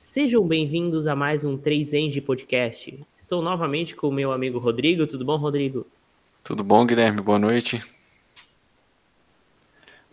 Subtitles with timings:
[0.00, 3.04] Sejam bem-vindos a mais um 3 Eng Podcast.
[3.16, 5.08] Estou novamente com o meu amigo Rodrigo.
[5.08, 5.84] Tudo bom, Rodrigo?
[6.44, 7.20] Tudo bom, Guilherme?
[7.20, 7.84] Boa noite.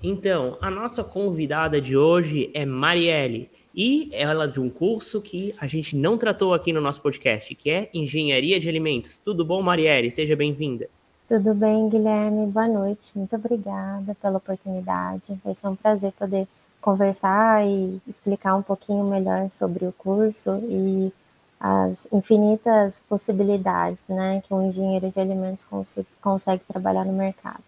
[0.02, 5.54] Então, a nossa convidada de hoje é Marielle e ela é de um curso que
[5.60, 9.20] a gente não tratou aqui no nosso podcast, que é Engenharia de Alimentos.
[9.20, 10.10] Tudo bom, Marielle?
[10.10, 10.90] Seja bem-vinda.
[11.28, 12.48] Tudo bem, Guilherme?
[12.48, 13.12] Boa noite.
[13.14, 15.40] Muito obrigada pela oportunidade.
[15.46, 16.48] Vai ser um prazer poder
[16.86, 21.12] conversar e explicar um pouquinho melhor sobre o curso e
[21.60, 27.64] as infinitas possibilidades né, que um engenheiro de alimentos consegue, consegue trabalhar no mercado.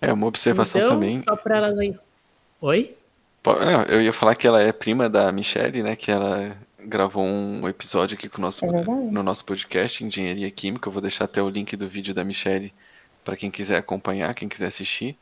[0.00, 1.20] É uma observação então, também.
[1.20, 1.74] Só para ela.
[2.62, 2.96] Oi?
[3.46, 5.96] É, eu ia falar que ela é prima da Michelle, né?
[5.96, 10.88] Que ela gravou um episódio aqui com o nosso, É no nosso podcast Engenharia Química.
[10.88, 12.72] Eu vou deixar até o link do vídeo da Michelle
[13.22, 15.14] para quem quiser acompanhar, quem quiser assistir.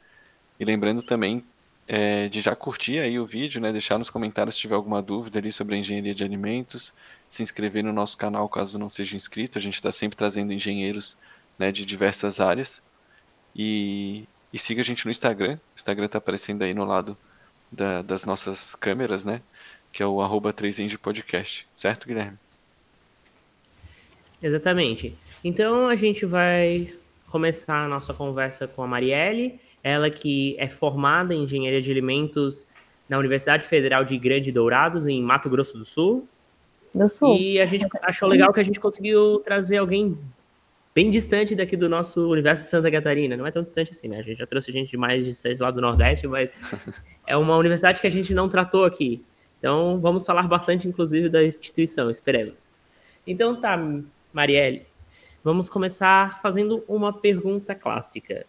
[0.61, 1.43] E lembrando também
[1.89, 3.73] é, de já curtir aí o vídeo, né?
[3.73, 6.93] Deixar nos comentários se tiver alguma dúvida ali sobre a engenharia de alimentos,
[7.29, 9.59] se inscrever no nosso canal caso não seja inscrito.
[9.59, 11.17] A gente está sempre trazendo engenheiros
[11.59, 12.83] né, de diversas áreas.
[13.55, 15.55] E, e siga a gente no Instagram.
[15.55, 17.17] O Instagram está aparecendo aí no lado
[17.71, 19.41] da, das nossas câmeras, né?
[19.93, 22.39] Que é o arroba 3 Podcast, certo, Guilherme?
[24.43, 25.17] Exatamente.
[25.43, 26.93] Então a gente vai
[27.29, 32.67] começar a nossa conversa com a Marielle, ela que é formada em Engenharia de Alimentos
[33.09, 36.29] na Universidade Federal de Grande Dourados, em Mato Grosso do Sul.
[36.95, 37.37] Do Sul.
[37.37, 40.19] E a gente achou legal que a gente conseguiu trazer alguém
[40.95, 43.37] bem distante daqui do nosso universo de Santa Catarina.
[43.37, 44.19] Não é tão distante assim, né?
[44.19, 46.51] A gente já trouxe gente de mais distante lá do Nordeste, mas
[47.27, 49.23] é uma universidade que a gente não tratou aqui.
[49.59, 52.79] Então, vamos falar bastante, inclusive, da instituição, esperemos.
[53.27, 53.79] Então, tá,
[54.33, 54.87] Marielle,
[55.45, 58.47] vamos começar fazendo uma pergunta clássica.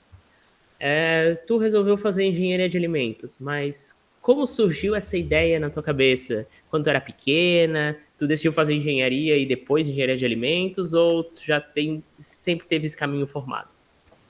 [0.80, 6.45] É, tu resolveu fazer engenharia de alimentos, mas como surgiu essa ideia na tua cabeça?
[6.69, 11.45] Quando tu era pequena, tu decidiu fazer engenharia e depois engenharia de alimentos, ou tu
[11.45, 13.69] já tem, sempre teve esse caminho formado?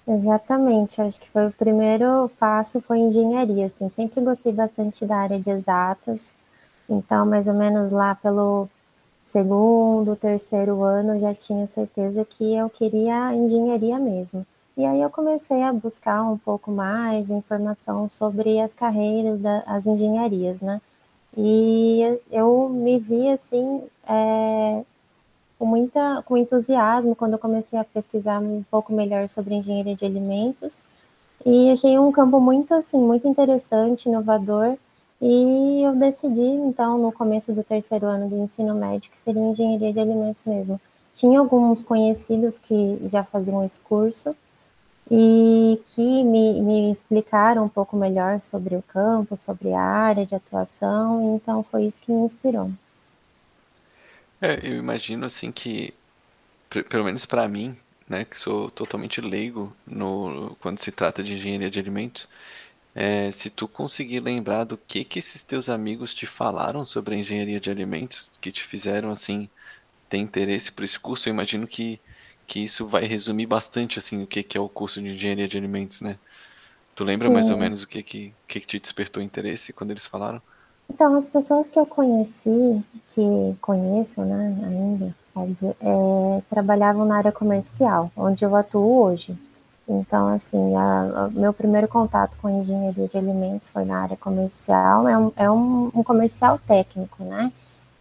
[0.07, 5.39] Exatamente, acho que foi o primeiro passo foi engenharia, assim, sempre gostei bastante da área
[5.39, 6.33] de exatas,
[6.89, 8.69] então mais ou menos lá pelo
[9.25, 14.45] segundo, terceiro ano já tinha certeza que eu queria engenharia mesmo.
[14.77, 20.61] E aí eu comecei a buscar um pouco mais informação sobre as carreiras das engenharias,
[20.61, 20.79] né?
[21.35, 24.83] E eu me vi assim é,
[25.57, 30.05] com muita com entusiasmo quando eu comecei a pesquisar um pouco melhor sobre engenharia de
[30.05, 30.83] alimentos
[31.45, 34.77] e achei um campo muito assim muito interessante, inovador
[35.21, 39.91] e eu decidi então no começo do terceiro ano do ensino médio que seria engenharia
[39.93, 40.79] de alimentos mesmo.
[41.15, 44.35] Tinha alguns conhecidos que já faziam esse curso
[45.09, 50.35] e que me, me explicaram um pouco melhor sobre o campo, sobre a área de
[50.35, 52.71] atuação, então foi isso que me inspirou.
[54.41, 55.93] É, eu imagino assim que,
[56.89, 57.75] pelo menos para mim,
[58.07, 62.27] né, que sou totalmente leigo no, quando se trata de engenharia de alimentos,
[62.95, 67.17] é, se tu conseguir lembrar do que que esses teus amigos te falaram sobre a
[67.19, 69.49] engenharia de alimentos, que te fizeram assim
[70.09, 71.99] ter interesse por esse curso, eu imagino que
[72.47, 75.57] que isso vai resumir bastante assim o que, que é o curso de engenharia de
[75.57, 76.17] alimentos, né?
[76.95, 77.33] Tu lembra Sim.
[77.33, 80.41] mais ou menos o que que, que te despertou interesse quando eles falaram?
[80.89, 87.31] Então, as pessoas que eu conheci, que conheço, né, ainda, óbvio, é, trabalhavam na área
[87.31, 89.37] comercial, onde eu atuo hoje.
[89.87, 95.07] Então, assim, a, a, meu primeiro contato com engenharia de alimentos foi na área comercial,
[95.07, 97.51] é um, é um, um comercial técnico, né?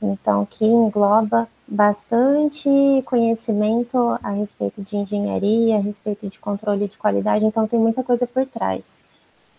[0.01, 2.69] Então, que engloba bastante
[3.05, 8.27] conhecimento a respeito de engenharia, a respeito de controle de qualidade, então tem muita coisa
[8.27, 9.01] por trás.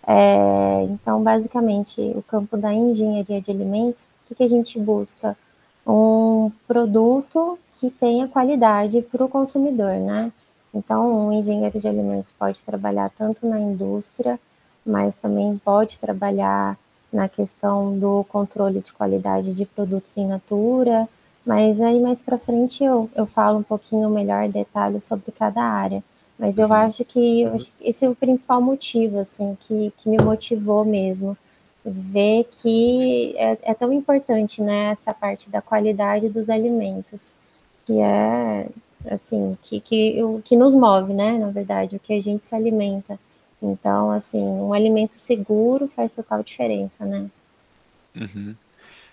[0.06, 5.36] É, então, basicamente, o campo da engenharia de alimentos, o que, que a gente busca?
[5.86, 10.32] Um produto que tenha qualidade para o consumidor, né?
[10.74, 14.40] Então, um engenheiro de alimentos pode trabalhar tanto na indústria,
[14.86, 16.78] mas também pode trabalhar
[17.18, 21.08] na questão do controle de qualidade de produtos in natura,
[21.46, 26.04] mas aí mais para frente eu, eu falo um pouquinho melhor detalhes sobre cada área.
[26.38, 26.74] Mas eu Uhum.
[26.86, 30.86] acho que eu acho que esse é o principal motivo, assim, que, que me motivou
[30.86, 31.36] mesmo.
[31.84, 37.34] Ver que é, é tão importante, né, essa parte da qualidade dos alimentos,
[37.86, 38.68] que é,
[39.10, 42.54] assim, que, que, o que nos move, né, na verdade, o que a gente se
[42.54, 43.18] alimenta.
[43.62, 47.30] Então, assim, um alimento seguro faz total diferença, né?
[48.16, 48.58] Uhum.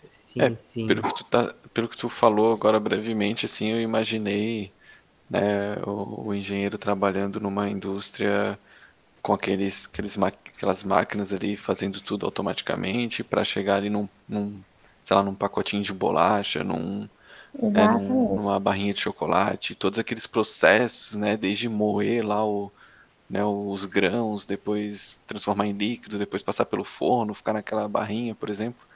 [0.08, 0.86] Sim, É, sim.
[0.86, 4.74] pelo que tu tá, pelo que tu falou agora brevemente, assim, eu imaginei,
[5.30, 8.60] né, o, o engenheiro trabalhando numa indústria
[9.22, 14.64] com aqueles, aqueles, aquelas máquinas ali fazendo tudo automaticamente para chegar ali num, num
[15.02, 17.08] sei lá, num pacotinho de bolacha, num,
[17.74, 22.72] é, num- numa barrinha de chocolate, todos aqueles processos, né, desde moer lá o,
[23.34, 28.48] né, os grãos, depois transformar em líquido, depois passar pelo forno, ficar naquela barrinha, por
[28.48, 28.86] exemplo.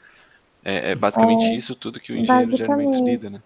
[0.65, 3.43] É, é basicamente isso tudo que o engenheiro de alimentos lida, né?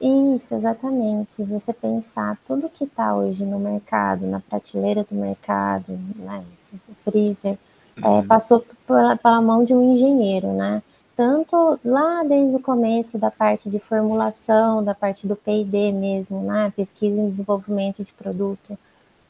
[0.00, 1.32] Isso, exatamente.
[1.32, 6.94] Se você pensar tudo que está hoje no mercado, na prateleira do mercado, né, no
[7.02, 7.58] freezer,
[7.96, 10.80] é, passou pela, pela mão de um engenheiro, né?
[11.16, 16.72] Tanto lá desde o começo da parte de formulação, da parte do P&D mesmo, né?
[16.76, 18.78] Pesquisa e desenvolvimento de produto.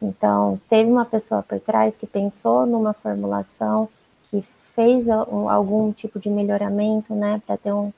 [0.00, 3.88] Então, teve uma pessoa por trás que pensou numa formulação,
[4.24, 4.42] que
[4.74, 7.92] fez um- algum tipo de melhoramento, né, para ter um,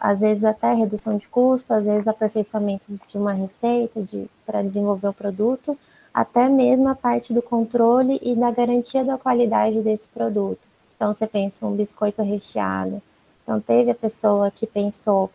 [0.00, 5.08] às vezes até redução de custo, às vezes aperfeiçoamento de uma receita, de para desenvolver
[5.08, 5.78] o produto,
[6.12, 10.66] até mesmo a parte do controle e da garantia da qualidade desse produto.
[10.96, 13.02] Então, você pensa um biscoito recheado.
[13.42, 15.30] Então, teve a pessoa que pensou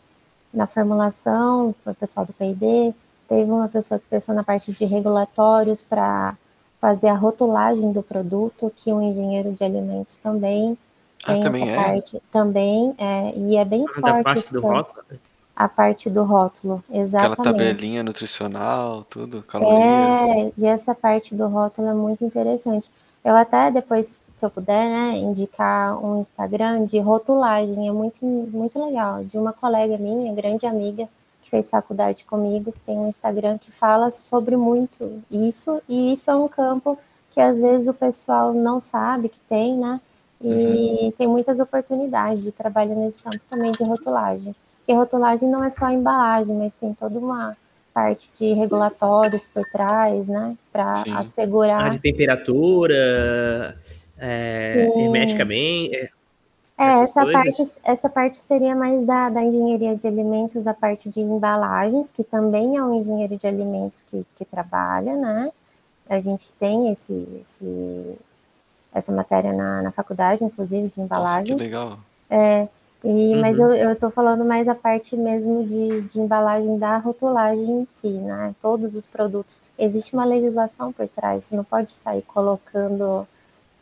[0.54, 2.94] na formulação, o pessoal do P&D,
[3.32, 6.36] teve uma pessoa que pensou na parte de regulatórios para
[6.82, 10.78] fazer a rotulagem do produto, que um engenheiro de alimentos também
[11.24, 11.76] Ah, tem também essa é?
[11.76, 14.90] parte, também, é, e é bem forte parte esse do campo.
[14.90, 15.04] rótulo.
[15.12, 15.20] né?
[15.56, 16.84] a parte do rótulo,
[17.14, 17.42] Aquela exatamente.
[17.42, 20.22] tabelinha nutricional, tudo, calorias.
[20.30, 22.90] É, e essa parte do rótulo é muito interessante.
[23.24, 28.84] Eu até depois, se eu puder, né, indicar um Instagram de rotulagem, é muito, muito
[28.84, 31.08] legal, de uma colega minha, grande amiga,
[31.52, 36.36] fez faculdade comigo, que tem um Instagram que fala sobre muito isso, e isso é
[36.36, 36.98] um campo
[37.30, 40.02] que às vezes o pessoal não sabe que tem, né,
[40.44, 44.56] e tem muitas oportunidades de trabalho nesse campo também de rotulagem.
[44.80, 47.56] Porque rotulagem não é só a embalagem, mas tem toda uma
[47.94, 50.56] parte de regulatórios por trás, né?
[50.72, 51.12] Para Sim.
[51.12, 51.90] Ah, assegurar.
[51.92, 53.76] de temperatura,
[54.18, 56.10] é, hermeticamente.
[56.82, 57.56] É, É, essa coisas.
[57.56, 62.24] parte, essa parte seria mais da, da engenharia de alimentos, da parte de embalagens, que
[62.24, 65.52] também é um engenheiro de alimentos que, que trabalha, né?
[66.10, 68.18] A gente tem esse, esse,
[68.94, 71.56] essa matéria na, na faculdade, inclusive, de Nossa, que embalagens.
[71.56, 72.00] legal.
[73.04, 73.66] E, Mas Uhum.
[73.74, 78.10] eu, eu tô falando mais a parte mesmo de, de embalagem da rotulagem em si,
[78.10, 78.54] né?
[78.62, 79.60] Todos os produtos.
[79.78, 83.28] Existe uma legislação por trás, você não pode sair colocando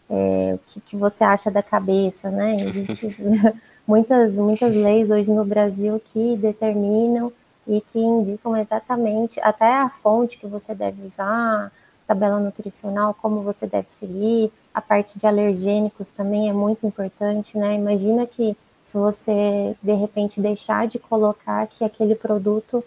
[0.09, 2.57] é, o que, que você acha da cabeça, né?
[2.57, 3.15] Existe
[3.87, 7.31] muitas, muitas leis hoje no Brasil que determinam
[7.67, 11.71] e que indicam exatamente até a fonte que você deve usar,
[12.07, 17.75] tabela nutricional, como você deve seguir, a parte de alergênicos também é muito importante, né?
[17.75, 22.83] Imagina que se você de repente deixar de colocar que aquele produto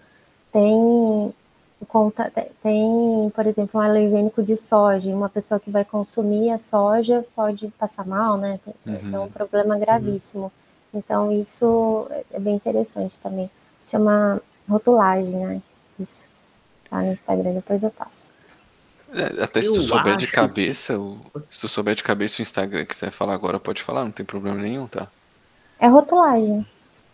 [0.53, 1.33] tem
[1.89, 2.31] conta-
[2.63, 7.69] tem, por exemplo, um alergênico de soja, uma pessoa que vai consumir a soja pode
[7.79, 8.59] passar mal, né?
[8.65, 8.75] Tem,
[9.11, 10.53] tem um problema gravíssimo.
[10.95, 13.51] Então isso é bem interessante também.
[13.87, 15.63] Chama rotulagem, né?
[15.99, 16.29] Isso.
[16.91, 18.35] Tá no Instagram, depois eu passo.
[19.09, 21.21] É, Até se Eu tu souber de cabeça, o,
[21.51, 24.13] se tu souber de cabeça o Instagram que você vai falar agora, pode falar, não
[24.13, 25.13] tem problema nenhum, tá?
[25.79, 26.65] É rotulagem.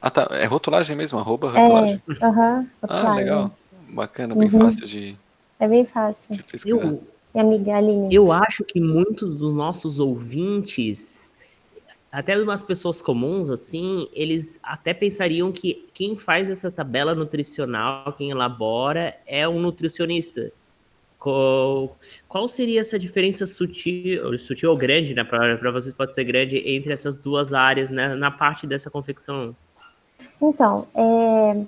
[0.00, 0.28] Ah, tá.
[0.32, 2.00] É rotulagem mesmo, arroba rotulagem.
[2.20, 3.16] É, aham, Ah, rotulagem.
[3.16, 3.58] legal.
[3.90, 4.60] Bacana, bem Uhum.
[4.60, 5.16] fácil de,
[5.58, 6.36] É bem fácil.
[6.36, 6.44] de.
[6.64, 7.02] Eu,
[7.34, 8.14] E amiga Aline?
[8.14, 11.34] eu acho que muitos dos nossos ouvintes,
[12.10, 18.30] até umas pessoas comuns, assim, eles até pensariam que quem faz essa tabela nutricional, quem
[18.30, 20.50] elabora, é um nutricionista.
[21.18, 21.96] Qual,
[22.28, 25.24] qual seria essa diferença sutil, sutil ou grande, né?
[25.24, 29.54] Para vocês pode ser grande, entre essas duas áreas, né, na parte dessa confecção?
[30.40, 31.60] Então, é,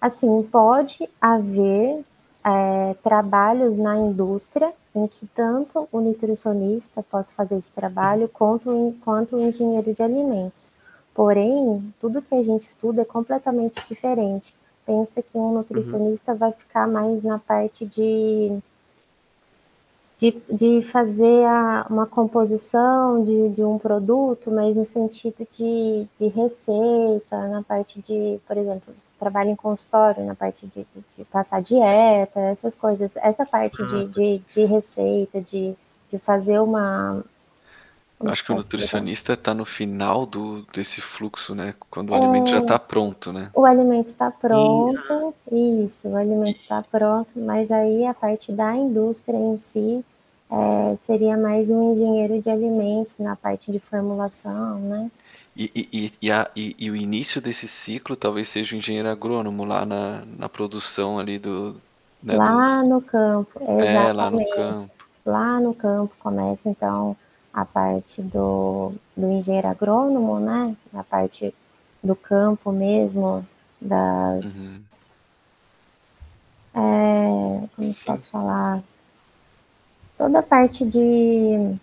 [0.00, 2.04] assim, pode haver
[2.44, 9.36] é, trabalhos na indústria em que tanto o nutricionista possa fazer esse trabalho quanto, quanto
[9.36, 10.72] o engenheiro de alimentos.
[11.12, 14.54] Porém, tudo que a gente estuda é completamente diferente.
[14.84, 18.56] Pensa que um nutricionista vai ficar mais na parte de
[20.18, 26.28] de, de fazer a, uma composição de, de um produto, mas no sentido de, de
[26.28, 31.60] receita, na parte de, por exemplo, trabalho em consultório, na parte de, de- de passar
[31.60, 33.16] dieta, essas coisas.
[33.18, 35.74] Essa parte de, de, de receita, de,
[36.10, 37.22] de fazer uma.
[38.24, 41.74] Eu acho que o nutricionista tá no final do, desse fluxo, né?
[41.90, 43.52] Quando o alimento já tá pronto, né?
[43.52, 45.02] O alimento está pronto,
[45.50, 50.04] isso, o alimento está pronto, mas aí a parte da indústria em si
[50.50, 55.10] é, seria mais um engenheiro de alimentos na parte de formulação, né?
[55.54, 59.08] E, e, e, e, a- e- e o início desse ciclo talvez seja o engenheiro
[59.08, 61.80] agrônomo lá na, na produção ali do.
[62.22, 64.48] Né, lá dos- no campo, É, lá no exatamente.
[64.48, 65.06] campo.
[65.24, 67.16] Lá no campo começa então
[67.56, 70.76] a parte do, do engenheiro agrônomo, né?
[70.92, 71.54] A parte
[72.02, 73.46] do campo mesmo,
[73.80, 74.44] das.
[74.44, 74.82] Uhum.
[76.74, 78.04] É, como Sim.
[78.04, 78.82] posso falar?
[80.18, 81.74] Toda a parte de,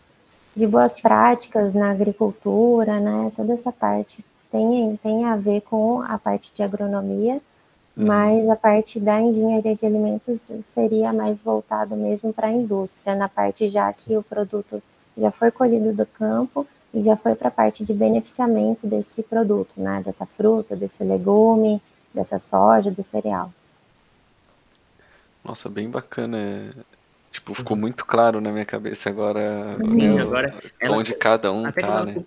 [0.56, 3.32] de boas práticas na agricultura, né?
[3.36, 7.42] Toda essa parte tem, tem a ver com a parte de agronomia,
[7.98, 8.06] uhum.
[8.06, 13.28] mas a parte da engenharia de alimentos seria mais voltada mesmo para a indústria, na
[13.28, 14.80] parte já que o produto
[15.18, 19.72] já foi colhido do campo e já foi para a parte de beneficiamento desse produto,
[19.78, 20.02] né?
[20.06, 21.82] Dessa fruta, desse legume,
[22.14, 23.52] dessa soja, do cereal.
[25.44, 26.74] Nossa, bem bacana.
[27.32, 32.06] Tipo, ficou muito claro na minha cabeça agora, Sim, né, agora onde cada um tá,
[32.06, 32.24] né?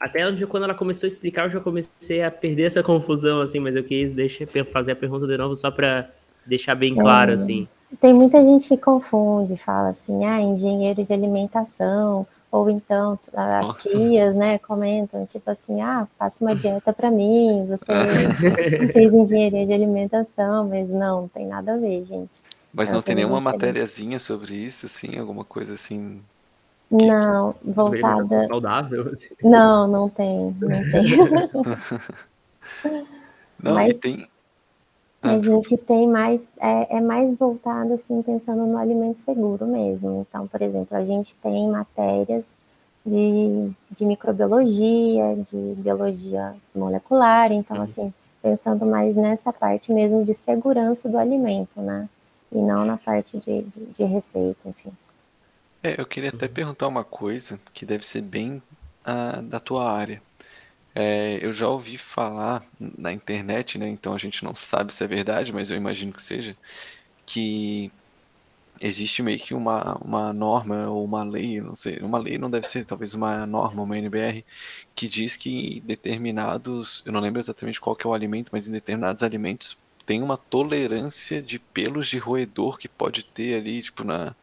[0.00, 3.58] Até onde, quando ela começou a explicar, eu já comecei a perder essa confusão, assim,
[3.58, 6.08] mas eu quis deixar, fazer a pergunta de novo só para
[6.46, 7.68] deixar bem claro, é, assim.
[8.00, 14.36] Tem muita gente que confunde, fala assim, ah, engenheiro de alimentação, ou então as tias,
[14.36, 20.68] né, comentam, tipo assim, ah, faça uma dieta para mim, você fez engenharia de alimentação,
[20.68, 22.42] mas não, não tem nada a ver, gente.
[22.72, 26.20] Mas não tem nenhuma matériazinha sobre isso, assim, alguma coisa assim
[26.90, 28.44] não, voltada.
[28.46, 29.12] Saudável.
[29.12, 29.34] Assim.
[29.42, 31.16] Não, não tem, não tem.
[33.62, 34.26] não, Mas tem.
[35.20, 40.26] Ah, a gente tem mais, é, é mais voltado assim, pensando no alimento seguro mesmo.
[40.28, 42.56] Então, por exemplo, a gente tem matérias
[43.04, 47.82] de, de microbiologia, de biologia molecular, então, uhum.
[47.82, 52.08] assim, pensando mais nessa parte mesmo de segurança do alimento, né?
[52.52, 54.92] E não na parte de, de, de receita, enfim.
[55.82, 58.62] É, eu queria até perguntar uma coisa que deve ser bem
[59.04, 60.22] ah, da tua área.
[61.00, 63.88] É, eu já ouvi falar na internet, né?
[63.88, 66.56] Então a gente não sabe se é verdade, mas eu imagino que seja,
[67.26, 67.92] que
[68.80, 72.68] existe meio que uma, uma norma ou uma lei, não sei, uma lei não deve
[72.68, 74.44] ser, talvez uma norma, uma NBR,
[74.94, 78.72] que diz que determinados, eu não lembro exatamente qual que é o alimento, mas em
[78.72, 84.34] determinados alimentos tem uma tolerância de pelos de roedor que pode ter ali, tipo, na,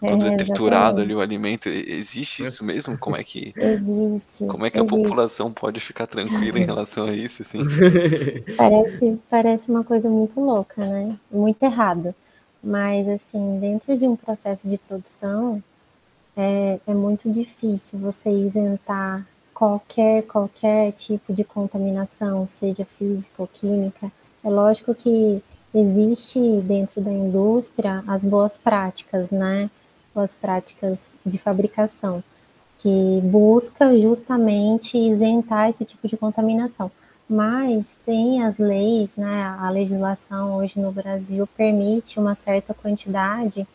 [0.00, 2.96] quando é, é triturado ali o alimento, existe isso mesmo?
[2.96, 4.46] Como é que existe?
[4.46, 4.94] Como é que existe.
[4.94, 7.60] a população pode ficar tranquila em relação a isso, assim?
[8.56, 11.14] Parece, parece uma coisa muito louca, né?
[11.30, 12.14] Muito errado.
[12.62, 15.62] Mas assim, dentro de um processo de produção,
[16.36, 24.10] é, é muito difícil você isentar qualquer qualquer tipo de contaminação, seja física ou química.
[24.42, 25.42] É lógico que
[25.74, 29.70] existe dentro da indústria as boas práticas, né?
[30.14, 32.22] As práticas de fabricação,
[32.78, 36.90] que busca justamente isentar esse tipo de contaminação.
[37.28, 43.66] Mas tem as leis, né, a legislação hoje no Brasil permite uma certa quantidade,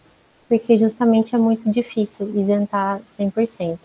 [0.49, 3.79] porque justamente é muito difícil isentar 100%.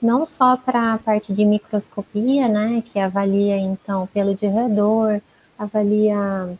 [0.00, 5.20] Não só para a parte de microscopia, né, que avalia então pelo de redor,
[5.58, 6.56] avalia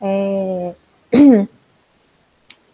[0.00, 0.74] é,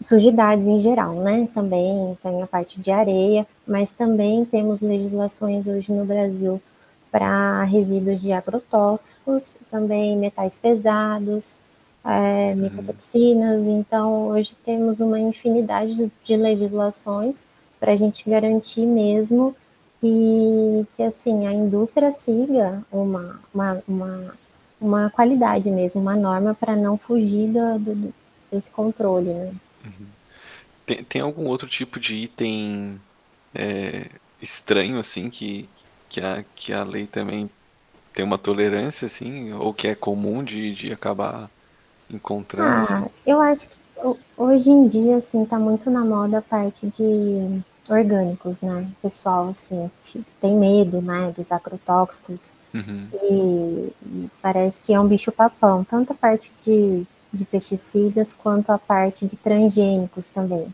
[0.01, 1.49] sujidades em geral, né?
[1.53, 6.61] Também tem a parte de areia, mas também temos legislações hoje no Brasil
[7.11, 11.61] para resíduos de agrotóxicos, também metais pesados,
[12.05, 12.63] é, uhum.
[12.63, 13.67] micotoxinas.
[13.67, 17.47] Então, hoje temos uma infinidade de, de legislações
[17.79, 19.55] para a gente garantir mesmo
[20.01, 24.35] que, que assim a indústria siga uma, uma, uma,
[24.81, 28.15] uma qualidade mesmo, uma norma para não fugir do, do,
[28.51, 29.53] desse controle, né?
[29.85, 30.07] Uhum.
[30.87, 33.01] Tem, tem algum outro tipo de item
[33.55, 34.07] é,
[34.41, 35.69] estranho, assim, que,
[36.09, 37.49] que, a, que a lei também
[38.15, 41.51] tem uma tolerância, assim, ou que é comum de, de acabar
[42.11, 42.93] encontrando?
[42.93, 43.11] Ah, assim?
[43.27, 43.77] eu acho que
[44.37, 48.89] hoje em dia, assim, tá muito na moda a parte de orgânicos, né?
[48.99, 49.91] O pessoal, assim,
[50.41, 52.53] tem medo, né, dos agrotóxicos.
[52.73, 53.09] Uhum.
[53.13, 55.85] E, e parece que é um bicho papão.
[55.85, 60.73] Tanto a parte de de pesticidas quanto a parte de transgênicos também.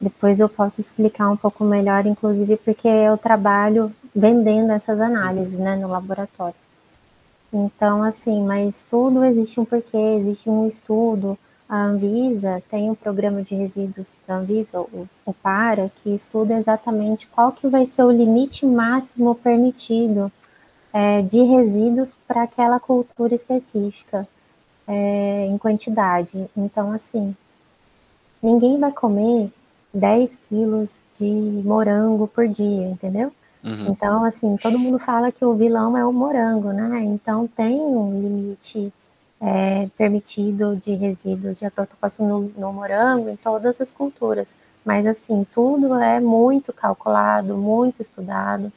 [0.00, 5.76] Depois eu posso explicar um pouco melhor, inclusive porque eu trabalho vendendo essas análises né,
[5.76, 6.56] no laboratório.
[7.52, 11.38] Então, assim, mas tudo existe um porquê, existe um estudo.
[11.68, 17.26] A Anvisa tem um programa de resíduos da Anvisa, o, o PARA, que estuda exatamente
[17.28, 20.32] qual que vai ser o limite máximo permitido
[20.92, 24.26] é, de resíduos para aquela cultura específica
[24.86, 26.48] é, em quantidade.
[26.56, 27.34] Então, assim,
[28.42, 29.50] ninguém vai comer
[29.92, 31.30] 10 quilos de
[31.64, 33.32] morango por dia, entendeu?
[33.62, 33.88] Uhum.
[33.88, 37.02] Então, assim, todo mundo fala que o vilão é o morango, né?
[37.04, 38.92] Então, tem um limite
[39.40, 44.56] é, permitido de resíduos de agrotóxico no, no morango em todas as culturas.
[44.84, 48.72] Mas, assim, tudo é muito calculado, muito estudado.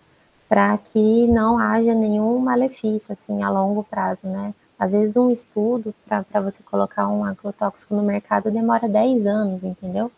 [0.47, 4.53] para que não haja nenhum malefício assim a longo prazo, né?
[4.77, 10.11] Às vezes um estudo para você colocar um agrotóxico no mercado demora 10 anos, entendeu?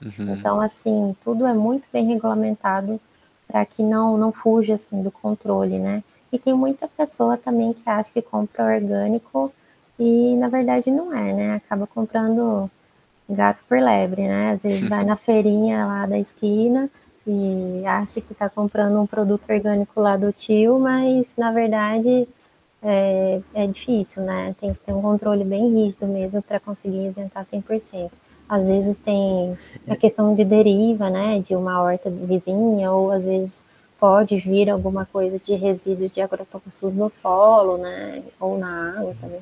[0.00, 0.34] Uhum.
[0.34, 3.00] Então, assim, tudo é muito bem regulamentado
[3.46, 6.02] para que não, não fuja assim do controle, né?
[6.32, 9.52] E tem muita pessoa também que acha que compra orgânico
[9.98, 11.54] e na verdade não é, né?
[11.54, 12.70] Acaba comprando
[13.28, 14.50] gato por lebre, né?
[14.50, 16.90] Às vezes vai na feirinha lá da esquina
[17.26, 22.28] e acha que está comprando um produto orgânico lá do tio, mas na verdade
[22.84, 24.54] é, é difícil, né?
[24.60, 28.10] Tem que ter um controle bem rígido mesmo para conseguir isentar 100%.
[28.46, 29.56] Às vezes tem
[29.88, 31.40] a questão de deriva, né?
[31.40, 33.64] De uma horta vizinha, ou às vezes
[33.98, 38.22] pode vir alguma coisa de resíduo de agrotóxicos no solo, né?
[38.38, 39.40] Ou na água também.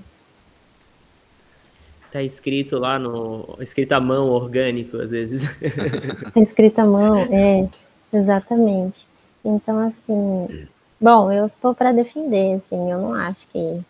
[2.13, 3.57] Tá escrito lá no.
[3.61, 5.43] escrito à mão orgânico, às vezes.
[6.33, 7.69] tá escrito à mão, é,
[8.13, 9.07] exatamente.
[9.45, 10.69] Então, assim.
[11.03, 13.81] Bom, eu estou para defender, assim, eu não acho que,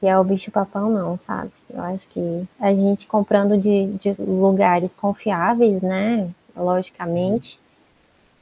[0.00, 1.52] que é o bicho papão, não, sabe?
[1.70, 6.28] Eu acho que a gente comprando de, de lugares confiáveis, né?
[6.56, 7.60] Logicamente,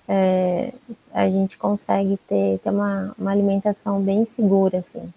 [0.09, 0.73] é,
[1.13, 5.13] a gente consegue ter, ter uma, uma alimentação bem segura, assim.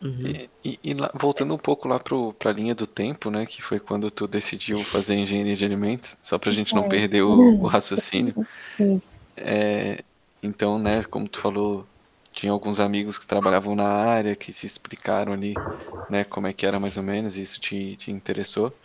[0.00, 0.26] Uhum.
[0.26, 3.62] E, e, e lá, voltando um pouco lá para a linha do tempo, né, que
[3.62, 6.88] foi quando tu decidiu fazer engenharia de alimentos, só para a gente não é.
[6.88, 8.34] perder o, o, raciocínio.
[8.80, 9.22] Isso.
[9.36, 10.02] É,
[10.46, 11.88] então, né, como tu falou,
[12.32, 15.62] tinha alguns amigos que trabalhavam na área, que te explicaram ali,
[16.08, 18.78] né, como é que era mais ou menos, e isso te, te interessou.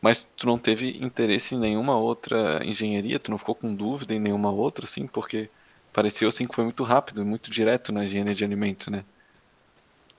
[0.00, 3.18] Mas tu não teve interesse em nenhuma outra engenharia?
[3.20, 5.06] Tu não ficou com dúvida em nenhuma outra, assim?
[5.08, 5.52] Porque
[5.92, 9.06] pareceu assim que foi muito rápido, muito direto na engenharia de alimentos, né?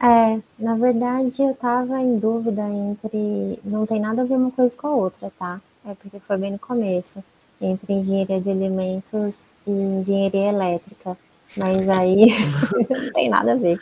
[0.01, 3.59] É, na verdade eu tava em dúvida entre.
[3.63, 5.59] Não tem nada a ver uma coisa com a outra, tá?
[5.85, 7.21] É porque foi bem no começo.
[7.61, 11.17] Entre engenharia de alimentos e engenharia elétrica.
[11.55, 12.27] Mas aí
[12.89, 13.79] não tem nada a ver.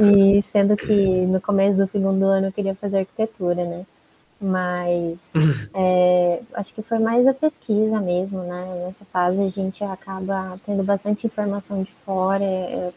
[0.00, 3.86] E sendo que no começo do segundo ano eu queria fazer arquitetura, né?
[4.38, 5.32] Mas
[5.72, 8.84] é, acho que foi mais a pesquisa mesmo, né?
[8.84, 12.44] Nessa fase a gente acaba tendo bastante informação de fora.
[12.44, 12.92] Eu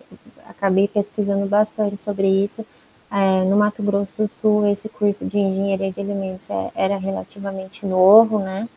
[0.46, 2.66] acabei pesquisando bastante sobre isso.
[3.12, 7.86] É, no Mato Grosso do Sul, esse curso de engenharia de alimentos é, era relativamente
[7.86, 8.68] novo, né?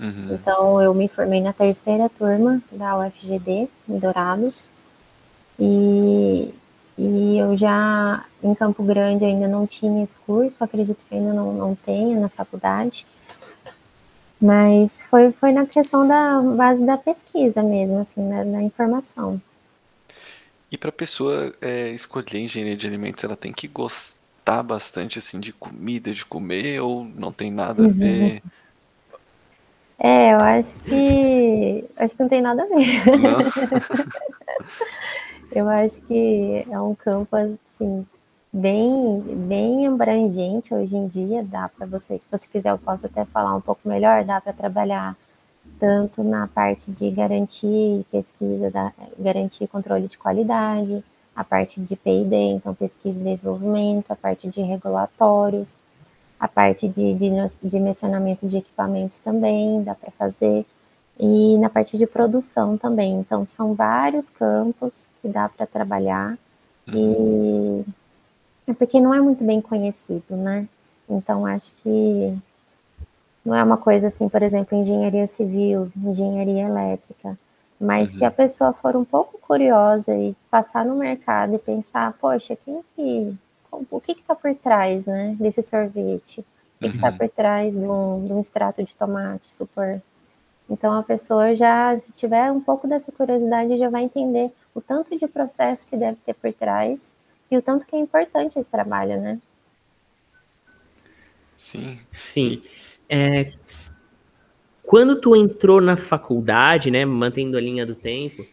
[0.00, 0.34] Uhum.
[0.34, 4.68] Então eu me formei na terceira turma da UFGD, em Dourados.
[5.58, 6.54] E,
[6.96, 11.52] e eu já, em Campo Grande, ainda não tinha esse curso, acredito que ainda não,
[11.52, 13.06] não tenha na faculdade.
[14.40, 19.40] Mas foi, foi na questão da base da pesquisa mesmo, assim, da, da informação.
[20.70, 25.40] E para a pessoa é, escolher engenharia de alimentos, ela tem que gostar bastante assim
[25.40, 28.40] de comida, de comer, ou não tem nada a uhum.
[29.98, 32.86] É, eu acho que acho que não tem nada a ver.
[35.50, 38.06] Eu acho que é um campo assim
[38.52, 43.24] bem bem abrangente hoje em dia, dá para você, se você quiser eu posso até
[43.24, 45.16] falar um pouco melhor, dá para trabalhar
[45.78, 51.02] tanto na parte de garantir pesquisa, da, garantir controle de qualidade,
[51.34, 55.80] a parte de P&D, então pesquisa e desenvolvimento, a parte de regulatórios,
[56.38, 57.30] a parte de, de
[57.62, 60.64] dimensionamento de equipamentos também dá para fazer
[61.18, 63.14] e na parte de produção também.
[63.14, 66.38] Então, são vários campos que dá para trabalhar
[66.86, 67.84] uhum.
[68.66, 70.68] e é porque não é muito bem conhecido, né?
[71.08, 72.38] Então, acho que
[73.44, 77.38] não é uma coisa assim, por exemplo, engenharia civil, engenharia elétrica.
[77.80, 78.18] Mas uhum.
[78.18, 82.80] se a pessoa for um pouco curiosa e passar no mercado e pensar, poxa, quem
[82.94, 83.34] que.
[83.70, 86.40] O que está por trás, né, desse sorvete?
[86.40, 86.44] O
[86.80, 86.92] que uhum.
[86.92, 90.02] está por trás de um, de um extrato de tomate, super
[90.70, 95.18] então a pessoa já, se tiver um pouco dessa curiosidade, já vai entender o tanto
[95.18, 97.16] de processo que deve ter por trás
[97.50, 99.40] e o tanto que é importante esse trabalho, né?
[101.56, 101.98] Sim.
[102.12, 102.62] Sim.
[103.08, 103.52] É,
[104.82, 108.44] quando tu entrou na faculdade, né, mantendo a linha do tempo,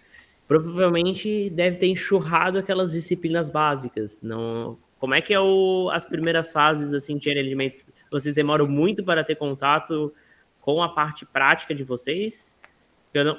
[0.48, 4.22] provavelmente deve ter enxurrado aquelas disciplinas básicas.
[4.22, 7.88] Não, como é que é o, as primeiras fases assim de alimentos?
[8.10, 10.12] Vocês demoram muito para ter contato
[10.60, 12.58] com a parte prática de vocês?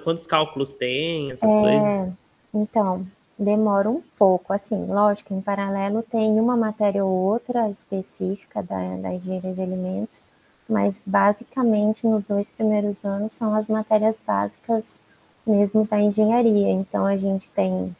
[0.05, 2.14] Quantos cálculos tem, essas é, coisas?
[2.55, 3.05] Então,
[3.37, 4.52] demora um pouco.
[4.52, 10.22] Assim, lógico, em paralelo tem uma matéria ou outra específica da, da engenharia de alimentos,
[10.68, 15.00] mas basicamente nos dois primeiros anos são as matérias básicas
[15.44, 16.70] mesmo da engenharia.
[16.70, 17.96] Então, a gente tem.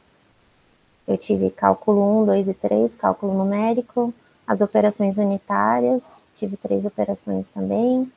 [1.07, 4.13] Eu tive cálculo 1, 2 e 3, cálculo numérico,
[4.47, 8.11] as operações unitárias, tive três operações também,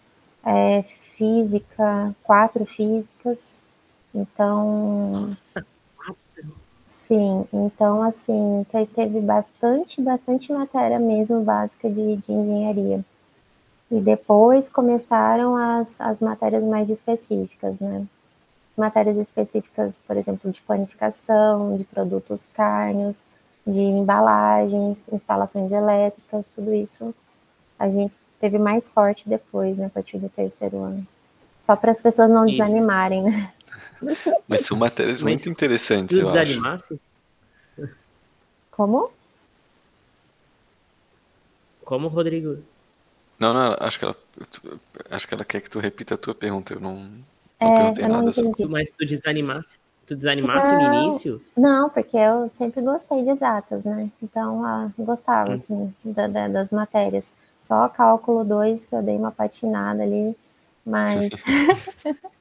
[0.44, 3.64] é, física, quatro físicas.
[4.14, 5.30] Então,
[6.86, 13.06] Sim, então assim, teve bastante, bastante matéria mesmo básica de, de engenharia.
[13.92, 18.06] E depois começaram as, as matérias mais específicas, né?
[18.80, 23.24] Matérias específicas, por exemplo, de planificação, de produtos cárneos,
[23.66, 27.14] de embalagens, instalações elétricas, tudo isso
[27.78, 31.08] a gente teve mais forte depois, né, a partir do terceiro ano.
[31.62, 32.58] Só para as pessoas não isso.
[32.62, 33.54] desanimarem, né?
[34.48, 37.00] Mas são matérias Mas muito interessantes, eu desanimasse?
[37.78, 37.90] acho.
[38.72, 39.12] Como?
[41.84, 42.64] Como, Rodrigo?
[43.38, 44.16] Não, não, acho que ela,
[45.10, 46.74] acho que ela quer que tu repita a tua pergunta.
[46.74, 47.10] Eu não
[47.60, 48.30] é, eu não.
[48.30, 48.66] Entendi.
[48.66, 51.42] Mas tu desanimasse, tu desanimasse não, no início?
[51.56, 54.10] Não, porque eu sempre gostei de exatas, né?
[54.22, 55.54] Então, ah, gostava, hum.
[55.54, 57.34] assim, da, da, das matérias.
[57.60, 60.36] Só cálculo 2 que eu dei uma patinada ali,
[60.86, 61.30] mas...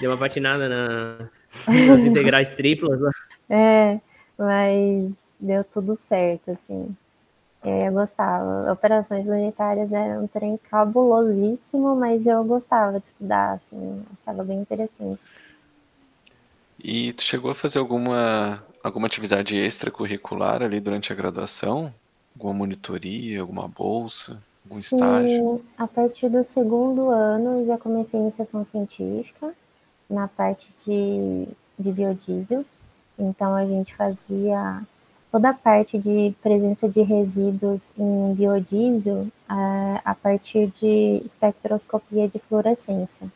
[0.00, 1.28] Deu uma patinada na,
[1.66, 3.00] nas integrais triplas.
[3.00, 3.10] Né?
[3.48, 4.00] É,
[4.38, 6.94] mas deu tudo certo, assim.
[7.62, 8.72] É, eu gostava.
[8.72, 15.26] Operações unitárias era um trem cabulosíssimo, mas eu gostava de estudar, assim, achava bem interessante.
[16.78, 21.92] E tu chegou a fazer alguma, alguma atividade extracurricular ali durante a graduação?
[22.36, 25.64] Alguma monitoria, alguma bolsa, algum Sim, estágio?
[25.76, 29.52] A partir do segundo ano já comecei iniciação científica
[30.08, 32.64] na parte de, de biodiesel.
[33.18, 34.80] Então, a gente fazia
[35.30, 42.38] toda a parte de presença de resíduos em biodiesel é, a partir de espectroscopia de
[42.38, 43.26] fluorescência.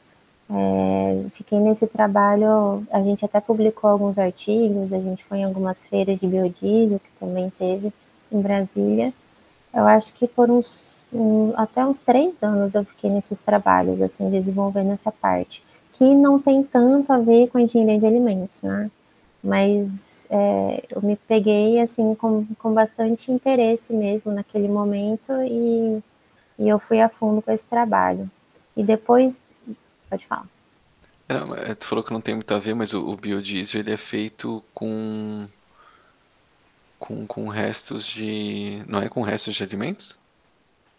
[0.50, 5.86] É, fiquei nesse trabalho, a gente até publicou alguns artigos, a gente foi em algumas
[5.86, 7.92] feiras de biodiesel, que também teve
[8.30, 9.12] em Brasília.
[9.72, 14.30] Eu acho que por uns, um, até uns três anos eu fiquei nesses trabalhos, assim,
[14.30, 18.90] desenvolvendo essa parte que não tem tanto a ver com a engenharia de alimentos, né?
[19.42, 26.02] Mas é, eu me peguei assim com, com bastante interesse mesmo naquele momento e,
[26.58, 28.30] e eu fui a fundo com esse trabalho.
[28.76, 29.42] E depois,
[30.08, 30.46] pode falar.
[31.28, 33.92] Não, é, tu falou que não tem muito a ver, mas o, o biodiesel ele
[33.92, 35.48] é feito com,
[36.98, 40.18] com com restos de, não é com restos de alimentos?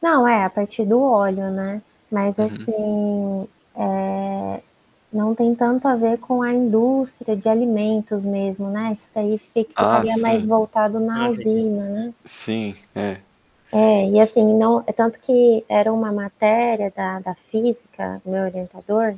[0.02, 1.82] Não, é a partir do óleo, né?
[2.12, 2.46] Mas uhum.
[2.46, 4.23] assim, é,
[5.14, 8.92] não tem tanto a ver com a indústria de alimentos mesmo, né?
[8.92, 12.14] Isso daí ficaria ah, mais voltado na ah, usina, né?
[12.26, 13.18] Sim, é.
[13.72, 19.16] É, e assim, não, é tanto que era uma matéria da, da física, meu orientador,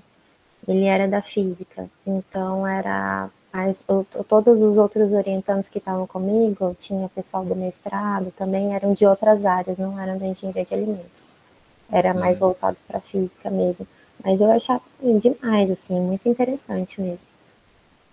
[0.68, 6.76] ele era da física, então era as, o, todos os outros orientandos que estavam comigo,
[6.80, 11.28] tinha pessoal do mestrado também, eram de outras áreas, não eram da engenharia de alimentos.
[11.92, 12.48] Era mais uhum.
[12.48, 13.88] voltado para física mesmo.
[14.24, 17.28] Mas eu achava demais, assim, muito interessante mesmo.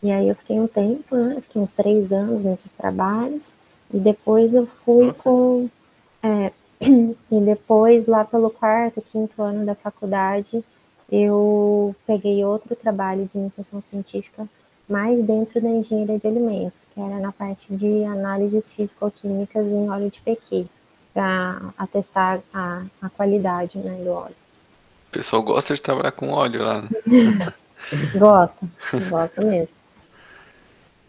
[0.02, 1.40] E aí eu fiquei um tempo, né?
[1.40, 3.56] Fiquei uns três anos nesses trabalhos.
[3.92, 5.22] E depois eu fui Nossa.
[5.22, 5.68] com.
[6.22, 10.64] É, e depois, lá pelo quarto, quinto ano da faculdade,
[11.10, 14.48] eu peguei outro trabalho de iniciação científica
[14.88, 20.10] mais dentro da engenharia de alimentos, que era na parte de análises físico-químicas em óleo
[20.10, 20.68] de pequi,
[21.14, 24.41] para atestar a, a qualidade né, do óleo.
[25.12, 26.80] O pessoal gosta de trabalhar com óleo lá.
[26.80, 26.88] Né?
[28.16, 28.66] gosta,
[29.10, 29.68] gosta mesmo.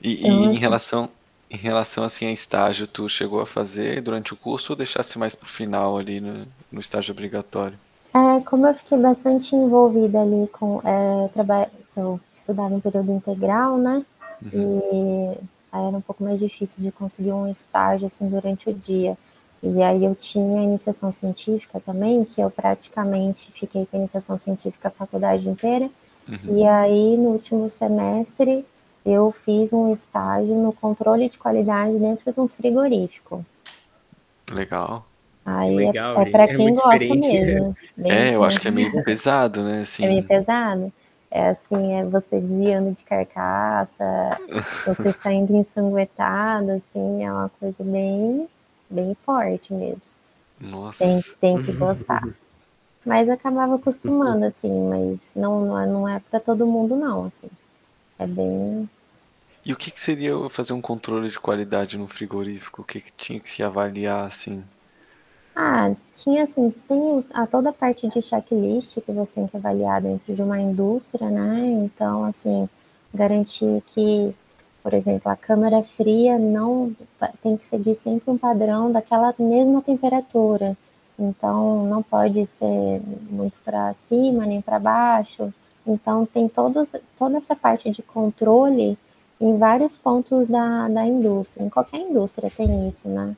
[0.01, 1.09] E, então, e, em assim relação
[1.49, 5.35] em relação assim a estágio, tu chegou a fazer durante o curso ou deixasse mais
[5.35, 7.77] para o final ali no, no, estágio obrigatório?
[8.13, 13.77] É, como eu fiquei bastante envolvida ali com é, trabalho, eu estudava em período integral,
[13.77, 14.03] né?
[14.41, 14.49] Uhum.
[14.51, 15.37] E
[15.71, 19.15] aí era um pouco mais difícil de conseguir um estágio assim durante o dia.
[19.63, 24.91] E aí eu tinha iniciação científica também, que eu praticamente fiquei com iniciação científica a
[24.91, 25.89] faculdade inteira.
[26.27, 26.57] Uhum.
[26.57, 28.65] E aí no último semestre
[29.05, 33.45] eu fiz um estágio no controle de qualidade dentro de um frigorífico.
[34.51, 35.05] Legal.
[35.45, 37.77] Aí é Legal, é, é para quem é gosta mesmo.
[37.95, 39.81] Bem é, eu acho que é meio pesado, né?
[39.81, 40.03] Assim...
[40.03, 40.91] É meio pesado.
[41.31, 44.37] É assim, é você desviando de carcaça,
[44.85, 48.47] você saindo ensanguentado, assim, é uma coisa bem
[48.93, 50.01] bem forte mesmo.
[50.59, 50.99] Nossa.
[50.99, 52.23] Tem, tem que gostar.
[53.05, 57.49] Mas acabava acostumando, assim, mas não, não é, não é para todo mundo, não, assim.
[58.17, 58.89] É bem.
[59.65, 62.81] E o que, que seria fazer um controle de qualidade no frigorífico?
[62.81, 64.63] O que, que tinha que se avaliar, assim?
[65.55, 70.01] Ah, tinha assim, tem a toda a parte de checklist que você tem que avaliar
[70.01, 71.59] dentro de uma indústria, né?
[71.83, 72.67] Então, assim,
[73.13, 74.33] garantir que
[74.83, 76.93] por exemplo, a câmara fria não
[77.41, 80.77] tem que seguir sempre um padrão daquela mesma temperatura.
[81.17, 85.53] Então, não pode ser muito para cima nem para baixo.
[85.87, 88.97] Então, tem todos, toda essa parte de controle
[89.39, 91.63] em vários pontos da, da indústria.
[91.63, 93.37] Em qualquer indústria tem isso, né?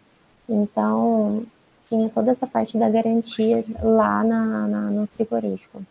[0.49, 1.43] Então,
[1.87, 5.83] tinha toda essa parte da garantia lá na, na no frigorífico.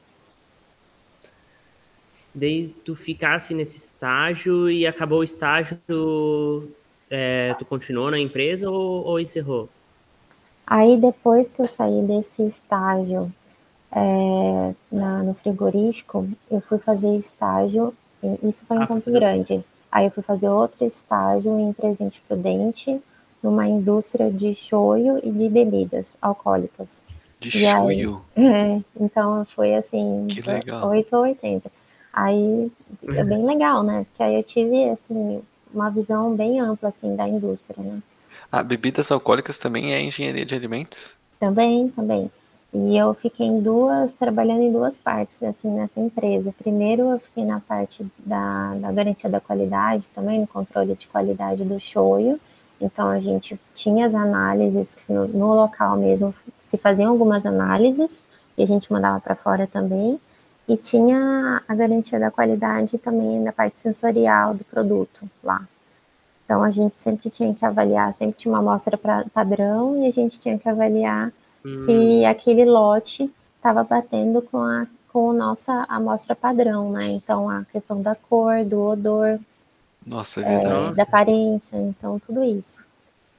[2.34, 6.68] Daí tu ficasse nesse estágio e acabou o estágio, tu,
[7.08, 9.68] é, tu continuou na empresa ou, ou, encerrou?
[10.66, 13.32] Aí depois que eu saí desse estágio
[13.92, 17.94] é, na, no frigorífico, eu fui fazer estágio,
[18.42, 19.64] isso foi em ah, Campo Grande.
[19.92, 23.00] Aí eu fui fazer outro estágio em Presidente Prudente,
[23.40, 27.04] numa indústria de shoyu e de bebidas alcoólicas.
[27.38, 28.20] De shoyu?
[28.36, 30.88] É, então foi assim, que legal.
[30.88, 31.70] 8 ou 80.
[32.14, 32.70] Aí
[33.08, 34.06] é bem legal, né?
[34.08, 38.00] Porque aí eu tive assim uma visão bem ampla assim da indústria, né?
[38.52, 41.16] Ah, bebidas alcoólicas também é engenharia de alimentos?
[41.40, 42.30] Também, também.
[42.72, 46.54] E eu fiquei em duas, trabalhando em duas partes, assim, nessa empresa.
[46.56, 51.64] Primeiro, eu fiquei na parte da, da garantia da qualidade, também no controle de qualidade
[51.64, 52.38] do shoyu,
[52.80, 58.24] então a gente tinha as análises no, no local mesmo, se faziam algumas análises
[58.58, 60.20] e a gente mandava para fora também.
[60.68, 65.66] E tinha a garantia da qualidade também da parte sensorial do produto lá.
[66.44, 70.10] Então a gente sempre tinha que avaliar, sempre tinha uma amostra pra, padrão e a
[70.10, 71.32] gente tinha que avaliar
[71.64, 71.74] hum.
[71.74, 77.06] se aquele lote estava batendo com a com a nossa amostra padrão, né?
[77.06, 79.38] Então a questão da cor, do odor,
[80.04, 82.84] nossa, é é, da aparência, então tudo isso.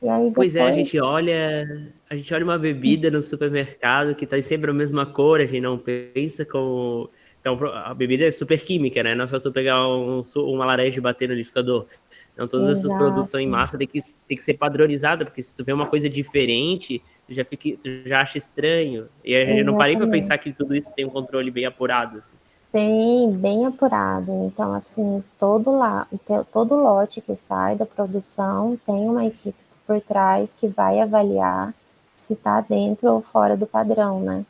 [0.06, 0.34] Depois...
[0.34, 4.72] Pois é, a gente olha, a gente olha uma bebida no supermercado que tá sempre
[4.72, 7.10] a mesma cor, a gente não pensa como
[7.46, 9.14] então, a bebida é super química, né?
[9.14, 11.86] Não é só tu pegar um, uma laranja e bater no liquidificador.
[12.34, 12.88] Então, todas Exato.
[12.88, 15.86] essas produções em massa tem que, tem que ser padronizada, porque se tu vê uma
[15.86, 19.08] coisa diferente, tu já, fica, tu já acha estranho.
[19.24, 22.18] E a gente não parei para pensar que tudo isso tem um controle bem apurado.
[22.18, 22.34] Assim.
[22.72, 24.32] Tem, bem apurado.
[24.48, 26.08] Então, assim, todo, lá,
[26.52, 31.74] todo lote que sai da produção tem uma equipe por trás que vai avaliar
[32.16, 34.46] se está dentro ou fora do padrão, né?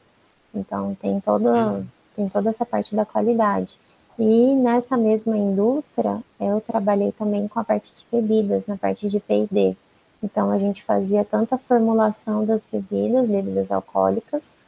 [0.54, 1.86] Então, tem, todo, uhum.
[2.15, 3.80] tem toda essa parte da qualidade.
[4.17, 9.19] E nessa mesma indústria, eu trabalhei também com a parte de bebidas, na parte de
[9.19, 9.76] P&D.
[10.24, 14.60] Então, a gente fazia tanto a formulação das bebidas, bebidas alcoólicas,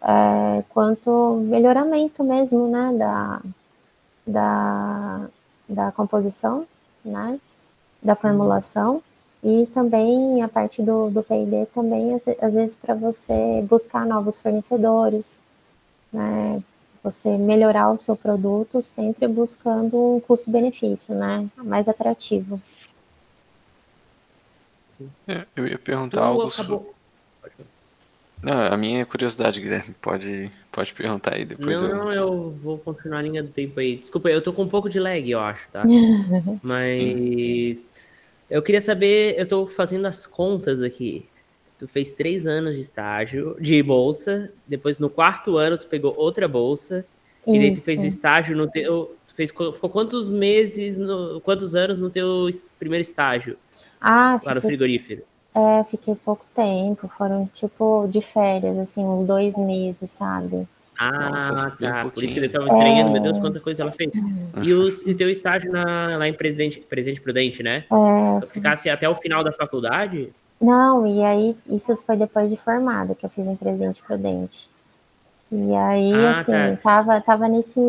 [0.00, 3.42] é, quanto melhoramento mesmo, né, da,
[4.26, 5.26] da,
[5.68, 6.66] da composição,
[7.04, 7.38] né,
[8.02, 9.02] da formulação,
[9.46, 14.36] e também a parte do, do P&D também, às, às vezes, para você buscar novos
[14.36, 15.40] fornecedores,
[16.12, 16.60] né,
[17.00, 22.60] você melhorar o seu produto sempre buscando um custo-benefício, né, mais atrativo.
[24.84, 25.08] Sim.
[25.28, 26.94] É, eu ia perguntar tu algo acabou...
[28.42, 31.80] Não, a minha curiosidade, Guilherme, pode, pode perguntar aí depois.
[31.80, 31.96] Não, eu...
[31.96, 33.96] não, eu vou continuar a linha do tempo aí.
[33.96, 35.84] Desculpa, eu tô com um pouco de lag, eu acho, tá?
[36.62, 37.92] Mas
[38.48, 41.26] eu queria saber, eu tô fazendo as contas aqui.
[41.78, 46.48] Tu fez três anos de estágio, de bolsa, depois no quarto ano tu pegou outra
[46.48, 47.04] bolsa,
[47.46, 47.56] Isso.
[47.56, 49.16] e daí tu fez o estágio no teu.
[49.28, 53.58] Tu fez, ficou quantos meses, no, quantos anos no teu primeiro estágio?
[54.00, 55.22] Ah, lá no frigorífero.
[55.54, 60.68] É, fiquei pouco tempo, foram tipo de férias, assim, uns dois meses, sabe?
[60.98, 62.04] Ah, Nossa, tá.
[62.12, 63.12] Por isso que ele estava estranhando, é...
[63.12, 64.12] meu Deus, quanta coisa ela fez.
[64.62, 67.84] E o, e teu estágio na, lá em Presidente, Presidente Prudente, né?
[67.90, 70.32] É, tu ficasse até o final da faculdade?
[70.60, 74.68] Não, e aí isso foi depois de formada que eu fiz em Presidente Prudente.
[75.52, 76.76] E aí, ah, assim, tá.
[76.82, 77.80] tava, tava nesse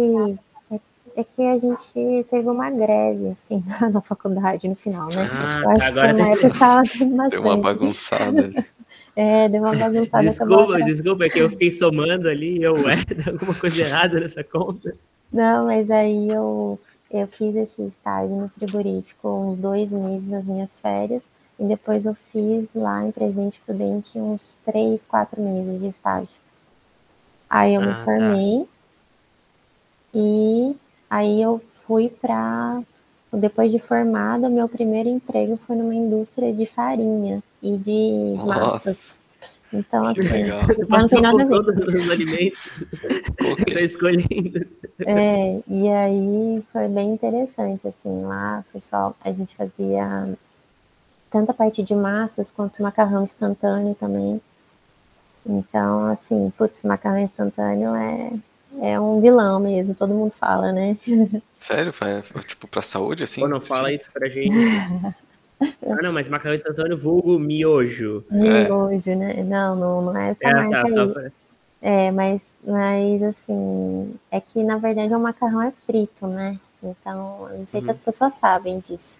[1.17, 5.27] é que a gente teve uma greve, assim, na, na faculdade no final, né?
[5.31, 7.29] Ah, eu acho agora que foi uma época bastante.
[7.31, 8.65] Deu uma bagunçada.
[9.19, 10.23] é, deu uma bagunçada.
[10.23, 12.95] Desculpa, desculpa, é que eu fiquei somando ali, eu, é,
[13.29, 14.93] alguma coisa errada nessa conta.
[15.33, 16.79] Não, mas aí eu,
[17.11, 21.23] eu fiz esse estágio no frigorífico uns dois meses das minhas férias,
[21.59, 26.39] e depois eu fiz lá em Presidente Prudente uns três, quatro meses de estágio.
[27.49, 28.03] Aí eu ah, me tá.
[28.03, 28.67] formei tá.
[30.13, 30.75] e
[31.09, 32.81] Aí eu fui para.
[33.31, 38.71] Depois de formada, meu primeiro emprego foi numa indústria de farinha e de Nossa.
[38.71, 39.21] massas.
[39.71, 40.21] Então, assim,
[40.89, 41.63] não tem nada a ver.
[41.63, 42.59] Todos os alimentos
[43.57, 44.65] que tá escolhendo.
[45.05, 50.29] É, e aí foi bem interessante, assim, lá, pessoal, a gente fazia
[51.29, 54.41] tanto a parte de massas quanto macarrão instantâneo também.
[55.45, 58.31] Então, assim, putz, macarrão instantâneo é
[58.79, 60.97] é um vilão mesmo, todo mundo fala, né?
[61.59, 61.93] Sério?
[62.45, 63.41] Tipo, pra saúde, assim?
[63.41, 64.53] Pô, não fala isso pra gente.
[65.61, 68.23] ah, não, mas macarrão instantâneo vulgo miojo.
[68.29, 69.15] Miojo, é.
[69.15, 69.43] né?
[69.43, 71.31] Não, não, não é essa é, marca tá, só pra...
[71.81, 76.59] É, mas, mas assim, é que na verdade o macarrão é frito, né?
[76.83, 77.85] Então, não sei uhum.
[77.85, 79.19] se as pessoas sabem disso.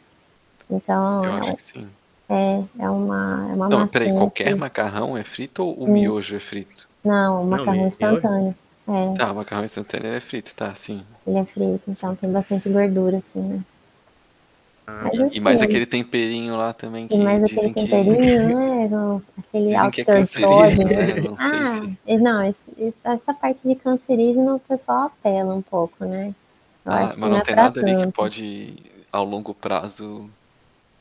[0.70, 1.88] Então, eu acho que sim.
[2.30, 5.94] É, é uma, é uma Não, peraí, qualquer macarrão é frito ou o hum.
[5.94, 6.88] miojo é frito?
[7.04, 8.56] Não, o macarrão Não, instantâneo.
[8.88, 9.18] É.
[9.18, 11.04] Tá, o macarrão instantâneo é frito, tá, sim.
[11.26, 13.62] Ele é frito, então tem bastante gordura, assim, né?
[14.88, 17.08] Ah, Mas, assim, e mais aquele temperinho lá também.
[17.10, 18.56] Que e mais aquele temperinho, que...
[18.56, 18.90] né?
[19.38, 20.88] Aquele alto é sódio.
[20.88, 21.22] Né?
[21.22, 22.18] Não ah, se...
[22.18, 26.34] não, esse, essa parte de cancerígeno o pessoal apela um pouco, né?
[26.86, 27.86] Eu ah, mas não, não é tem nada tanto.
[27.86, 28.78] ali que pode,
[29.12, 30.30] ao longo prazo,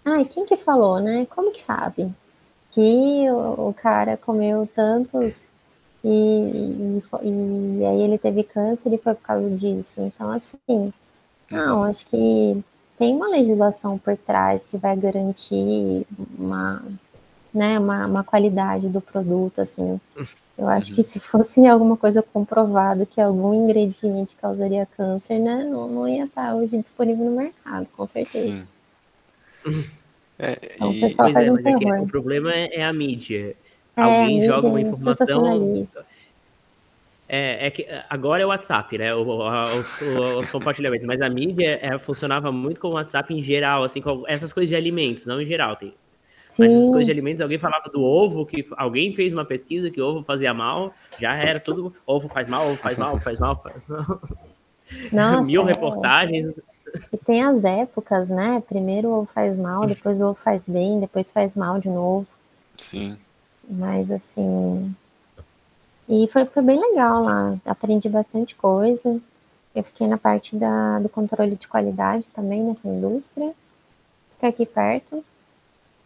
[0.09, 1.27] Ai, quem que falou, né?
[1.29, 2.09] Como que sabe?
[2.71, 5.51] Que o, o cara comeu tantos
[6.05, 10.01] e, e, e, aí ele teve câncer e foi por causa disso.
[10.03, 10.93] Então, assim,
[11.51, 12.63] não, acho que
[12.99, 16.07] tem uma legislação por trás que vai garantir
[16.39, 16.83] uma,
[17.53, 20.01] né, uma, uma qualidade do produto, assim.
[20.57, 21.07] Eu acho que uhum.
[21.07, 26.55] se fosse alguma coisa comprovado que algum ingrediente causaria câncer, né, não, não ia estar
[26.55, 28.67] hoje disponível no mercado, com certeza.
[30.39, 30.99] É, então, e...
[30.99, 31.95] o pessoal faz é, um terror.
[31.95, 33.57] É que, o problema é, é a mídia.
[33.97, 35.45] É, Alguém mídia joga uma informação.
[37.29, 39.15] É, é que agora é o WhatsApp, né?
[39.15, 40.01] Os,
[40.41, 44.25] os compartilhamentos, mas a mídia é, funcionava muito com o WhatsApp em geral, assim, com
[44.29, 45.75] essas coisas de alimentos, não em geral.
[45.77, 45.93] Tem,
[46.59, 50.01] mas essas coisas de alimentos, alguém falava do ovo, que alguém fez uma pesquisa que
[50.01, 51.93] ovo fazia mal, já era tudo.
[52.07, 54.21] Ovo faz mal, ovo faz mal, faz mal, faz mal.
[55.13, 56.55] Nossa, Mil reportagens.
[57.13, 58.63] E tem as épocas, né?
[58.67, 62.27] Primeiro o ovo faz mal, depois o ovo faz bem, depois faz mal de novo.
[62.79, 63.19] Sim.
[63.69, 64.95] Mas assim.
[66.09, 67.57] E foi, foi bem legal lá.
[67.65, 69.21] Aprendi bastante coisa.
[69.75, 73.53] Eu fiquei na parte da, do controle de qualidade também nessa indústria.
[74.35, 75.25] Fiquei aqui perto,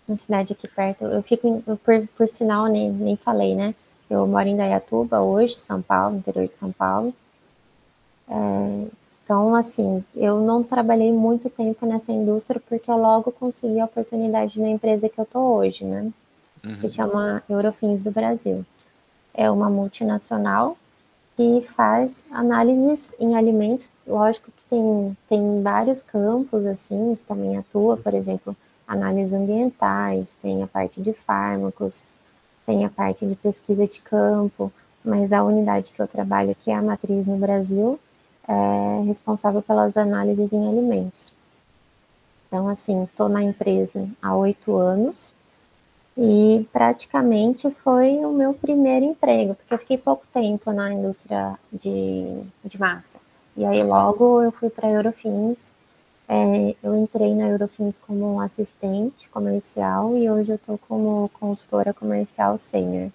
[0.08, 1.04] na cidade aqui perto.
[1.04, 3.74] Eu fico, por, por sinal, nem, nem falei, né?
[4.08, 7.14] Eu moro em Dayatuba hoje, São Paulo, interior de São Paulo.
[8.28, 8.86] É,
[9.22, 14.60] então, assim, eu não trabalhei muito tempo nessa indústria porque eu logo consegui a oportunidade
[14.60, 16.10] na empresa que eu tô hoje, né?
[16.64, 16.76] Uhum.
[16.80, 18.64] Que chama Eurofins do Brasil.
[19.34, 20.76] É uma multinacional
[21.36, 23.90] que faz análises em alimentos.
[24.06, 28.54] Lógico que tem, tem vários campos, assim, que também atua, por exemplo,
[28.86, 32.08] análises ambientais, tem a parte de fármacos,
[32.66, 34.72] tem a parte de pesquisa de campo,
[35.04, 37.98] mas a unidade que eu trabalho, que é a matriz no Brasil,
[38.46, 41.32] é responsável pelas análises em alimentos.
[42.46, 45.36] Então, assim, estou na empresa há oito anos
[46.22, 52.42] e praticamente foi o meu primeiro emprego, porque eu fiquei pouco tempo na indústria de,
[52.62, 53.18] de massa.
[53.56, 55.74] E aí logo eu fui para a Eurofins.
[56.28, 62.58] É, eu entrei na Eurofins como assistente comercial e hoje eu estou como consultora comercial
[62.58, 63.10] sênior.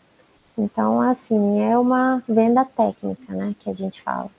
[0.57, 4.31] Então, assim, é uma venda técnica, né, que a gente fala.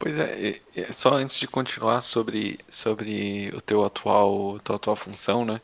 [0.00, 5.44] Pois é, é, só antes de continuar sobre, sobre o teu atual, tua atual função,
[5.44, 5.60] né?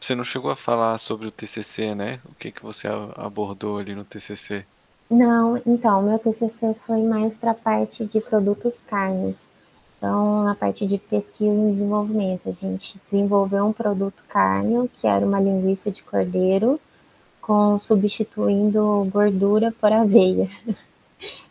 [0.00, 2.20] Você não chegou a falar sobre o TCC, né?
[2.24, 4.64] O que que você abordou ali no TCC?
[5.10, 9.50] Não, então, meu TCC foi mais para a parte de produtos carnes.
[9.96, 15.26] Então, na parte de pesquisa e desenvolvimento, a gente desenvolveu um produto carne, que era
[15.26, 16.80] uma linguiça de cordeiro,
[17.40, 20.48] com substituindo gordura por aveia.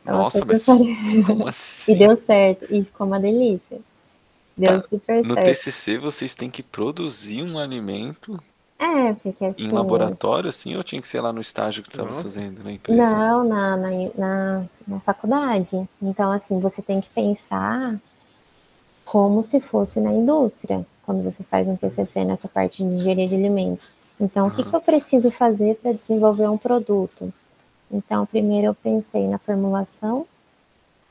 [0.05, 1.91] Nossa, mas como assim?
[1.91, 3.79] E deu certo, e ficou uma delícia.
[4.57, 4.81] Deu tá.
[4.81, 5.47] super no certo.
[5.47, 8.39] No TCC vocês têm que produzir um alimento
[8.79, 9.63] é, porque assim...
[9.63, 13.01] Em laboratório, assim, ou tinha que ser lá no estágio que estava fazendo na empresa?
[13.01, 15.87] Não, na, na, na, na, faculdade.
[16.01, 17.99] Então, assim, você tem que pensar
[19.03, 23.35] como se fosse na indústria, quando você faz um TCC nessa parte de engenharia de
[23.35, 23.91] alimentos.
[24.19, 24.51] Então, uhum.
[24.51, 27.33] o que, que eu preciso fazer para desenvolver um produto?
[27.91, 30.27] Então, primeiro eu pensei na formulação,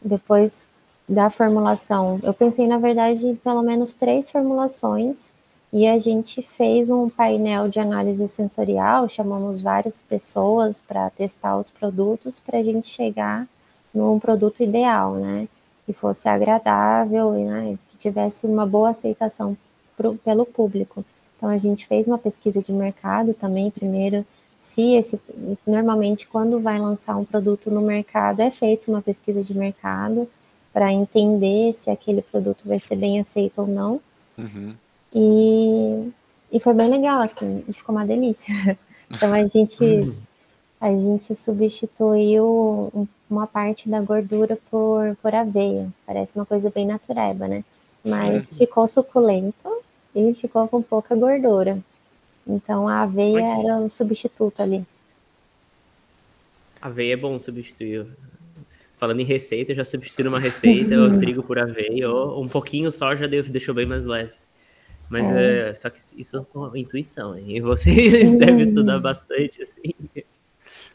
[0.01, 0.69] depois
[1.09, 5.33] da formulação, eu pensei, na verdade, em pelo menos três formulações,
[5.73, 11.71] e a gente fez um painel de análise sensorial, chamamos várias pessoas para testar os
[11.71, 13.47] produtos, para a gente chegar
[13.93, 15.49] num produto ideal, né?
[15.85, 19.57] Que fosse agradável e né, que tivesse uma boa aceitação
[19.97, 21.05] pro, pelo público.
[21.37, 24.25] Então, a gente fez uma pesquisa de mercado também, primeiro
[24.61, 25.21] se esse
[25.67, 30.29] normalmente quando vai lançar um produto no mercado é feita uma pesquisa de mercado
[30.77, 33.99] para entender se aquele produto vai ser bem aceito ou não.
[34.37, 34.75] Uhum.
[35.15, 36.13] E,
[36.53, 38.53] e foi bem legal, assim, ficou uma delícia.
[39.09, 40.05] Então a gente
[40.81, 45.89] a gente substituiu uma parte da gordura por, por aveia.
[46.05, 47.65] Parece uma coisa bem natureba, né?
[48.05, 49.81] Mas ficou suculento
[50.13, 51.79] e ficou com pouca gordura.
[52.45, 54.85] Então a aveia era o substituto ali.
[56.83, 58.09] Aveia é bom substituir.
[58.97, 62.91] Falando em receita, eu já substituí uma receita, o trigo por aveia, ou um pouquinho
[62.91, 64.33] só já deu, deixou bem mais leve.
[65.09, 65.71] Mas é.
[65.71, 67.57] é só que isso é com intuição, hein?
[67.57, 69.93] E vocês devem estudar bastante, assim.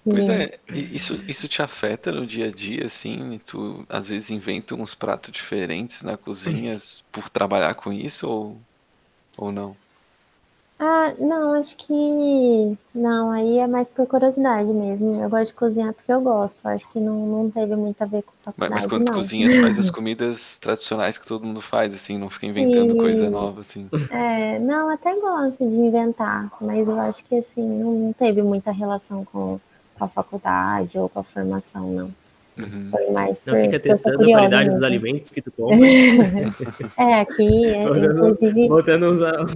[0.04, 3.39] Pois é, isso, isso te afeta no dia a dia, assim?
[3.45, 6.78] Tu às vezes inventa uns pratos diferentes na cozinha
[7.12, 8.62] por trabalhar com isso ou,
[9.38, 9.78] ou não?
[10.84, 12.75] Ah, não, acho que.
[12.95, 15.13] Não, aí é mais por curiosidade mesmo.
[15.13, 16.67] Eu gosto de cozinhar porque eu gosto.
[16.67, 19.13] Acho que não, não teve muito a ver com faculdade, Mas, mas quando não.
[19.13, 22.97] cozinha, tu faz as comidas tradicionais que todo mundo faz, assim, não fica inventando Sim.
[22.97, 23.88] coisa nova, assim.
[24.09, 29.23] É, não, até gosto de inventar, mas eu acho que assim, não teve muita relação
[29.23, 29.59] com,
[29.97, 32.20] com a faculdade ou com a formação, não.
[32.62, 32.91] Uhum.
[33.45, 34.86] Não por, fica testando a qualidade dos mesmo.
[34.86, 35.78] alimentos que tu compra,
[36.97, 39.03] É, aqui, é, botando, inclusive, botando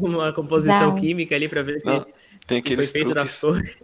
[0.01, 0.99] uma composição Dá.
[0.99, 2.05] química ali pra ver se, Não,
[2.47, 3.77] tem se foi feito truques, nas cores.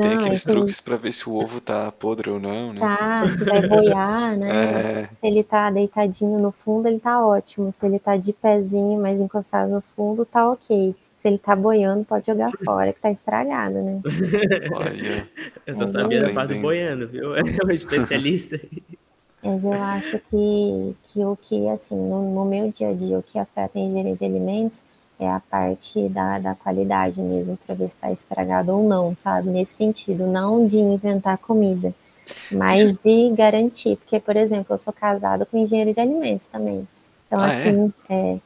[0.00, 2.72] tem não, aqueles é que truques pra ver se o ovo tá podre ou não,
[2.72, 2.80] né?
[2.80, 4.48] tá, se vai boiar, né?
[4.50, 7.72] É, Se ele tá deitadinho no fundo, ele tá ótimo.
[7.72, 10.94] Se ele tá de pezinho, mas encostado no fundo, tá ok.
[11.26, 14.00] Se ele tá boiando, pode jogar fora, que tá estragado, né?
[14.70, 15.28] olha,
[15.66, 17.34] Eu só É sabia da parte do boiando, viu?
[17.36, 18.60] É um especialista.
[19.42, 23.22] Mas eu acho que, que o que, assim, no, no meu dia a dia, o
[23.22, 24.84] que afeta a engenharia de alimentos
[25.18, 29.48] é a parte da, da qualidade mesmo, para ver se está estragado ou não, sabe?
[29.50, 31.94] Nesse sentido, não de inventar comida,
[32.50, 33.96] mas de garantir.
[33.96, 36.88] Porque, por exemplo, eu sou casada com engenheiro de alimentos também.
[37.26, 37.68] Então, Ah, aqui,
[38.10, 38.38] é?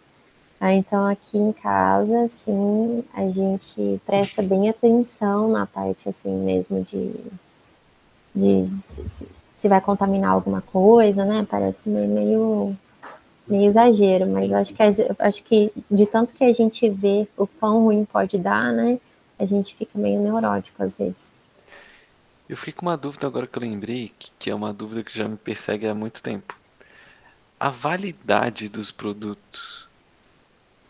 [0.60, 6.84] Ah, então, aqui em casa, assim, a gente presta bem atenção na parte, assim, mesmo
[6.84, 7.12] de,
[8.34, 11.46] de se, se- vai contaminar alguma coisa, né?
[11.48, 12.76] Parece meio,
[13.48, 17.28] meio, exagero, mas eu acho que, eu acho que de tanto que a gente vê
[17.36, 19.00] o quão ruim pode dar, né?
[19.38, 21.30] A gente fica meio neurótico às vezes.
[22.46, 25.26] eu fiquei com uma dúvida agora que eu lembrei, que é uma dúvida que já
[25.26, 26.54] me persegue há muito tempo.
[27.60, 29.79] A validade dos produtos.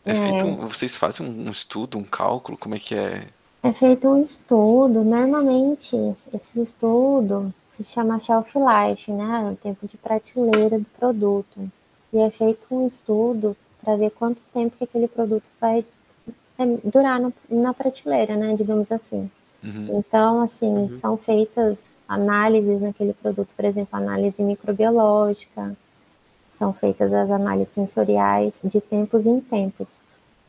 [0.05, 3.29] É feito um- vocês fazem um, estudo, um cálculo, como é que é?
[3.63, 5.95] É feito um estudo, normalmente
[6.33, 9.51] esse estudo se chama shelf life, né?
[9.53, 11.71] O tempo de prateleira do produto.
[12.13, 15.85] E é feito um estudo para ver quanto tempo que aquele produto vai
[16.59, 18.55] é, durar no- na prateleira, né?
[18.55, 19.31] Digamos assim.
[19.63, 19.99] Uhum.
[19.99, 25.77] Então, assim, são feitas análises naquele produto, por exemplo, análise microbiológica,
[26.51, 30.01] são feitas as análises sensoriais de tempos em tempos,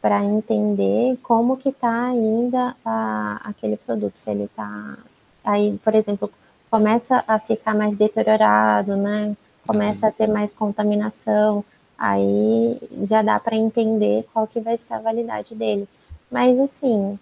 [0.01, 4.97] para entender como que está ainda a- aquele produto, se ele está
[5.45, 6.29] aí, por exemplo,
[6.69, 9.35] começa a ficar mais deteriorado, né?
[9.67, 11.63] Começa a ter mais contaminação,
[11.97, 15.87] aí já dá para entender qual que vai ser a validade dele.
[16.31, 17.19] Mas assim,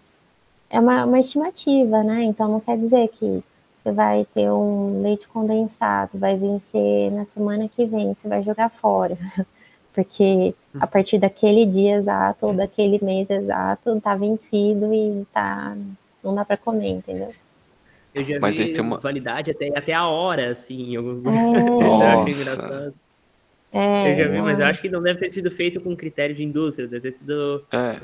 [0.70, 2.24] é uma, uma estimativa, né?
[2.24, 3.44] Então não quer dizer que
[3.82, 8.70] você vai ter um leite condensado, vai vencer na semana que vem, você vai jogar
[8.70, 9.18] fora.
[9.94, 15.76] Porque a partir daquele dia exato ou daquele mês exato tá vencido e tá
[16.24, 17.34] não dá para comer, entendeu?
[18.14, 22.92] Eu já Mas vi tem uma- validade até, até a hora, assim, em alguns É.
[23.72, 26.34] É, Eu já vi, mas eu acho que não deve ter sido feito com critério
[26.36, 27.64] de indústria, deve ter sido.
[27.72, 28.00] É,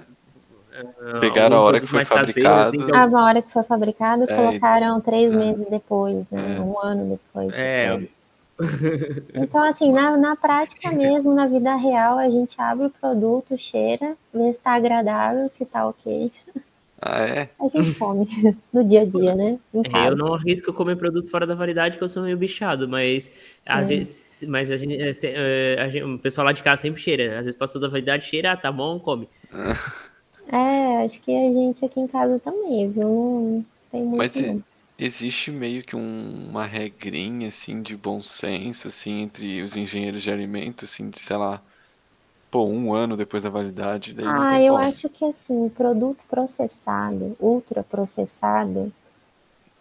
[1.19, 2.77] Pegaram a algum hora que foi caseiro, fabricado.
[2.77, 5.37] assim, que Ah, uma hora que foi fabricado, É, colocaram três é.
[5.37, 6.57] meses depois, né?
[6.57, 6.61] É.
[6.61, 7.57] Um ano depois.
[7.59, 7.89] É.
[7.97, 8.09] foi.
[9.35, 14.15] Então, assim, na, na prática mesmo, na vida real, a gente abre o produto, cheira,
[14.33, 16.31] vê se tá agradável, se tá ok.
[17.01, 17.49] ah, é?
[17.59, 18.25] A gente come
[18.71, 19.59] no dia a dia, né?
[19.73, 22.87] Em É, eu não arrisco comer produto fora da validade, porque eu sou meio bichado,
[22.87, 23.29] mas
[23.65, 23.95] às É.
[23.97, 27.37] vezes, mas a gente, é, é, a gente- o pessoal lá de casa sempre cheira.
[27.37, 29.27] Às vezes passou da validade, cheira, ah, tá bom, come.
[30.47, 33.07] É, acho que a gente aqui em casa também, viu?
[33.07, 34.31] Não tem muito.
[34.33, 34.63] Mas não.
[34.97, 40.31] existe meio que um- uma regrinha, assim, de bom senso, assim, entre os engenheiros de
[40.31, 41.63] alimento, assim, de, sei lá,
[42.51, 44.77] pô, um ano depois da validade, daí não Ah, tem eu como.
[44.77, 48.91] acho que assim, produto processado, ultra processado,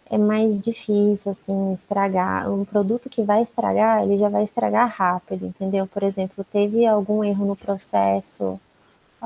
[0.06, 2.50] é mais difícil assim estragar.
[2.50, 5.86] Um produto que vai estragar, ele já vai estragar rápido, entendeu?
[5.86, 8.58] Por exemplo, teve algum erro no processo,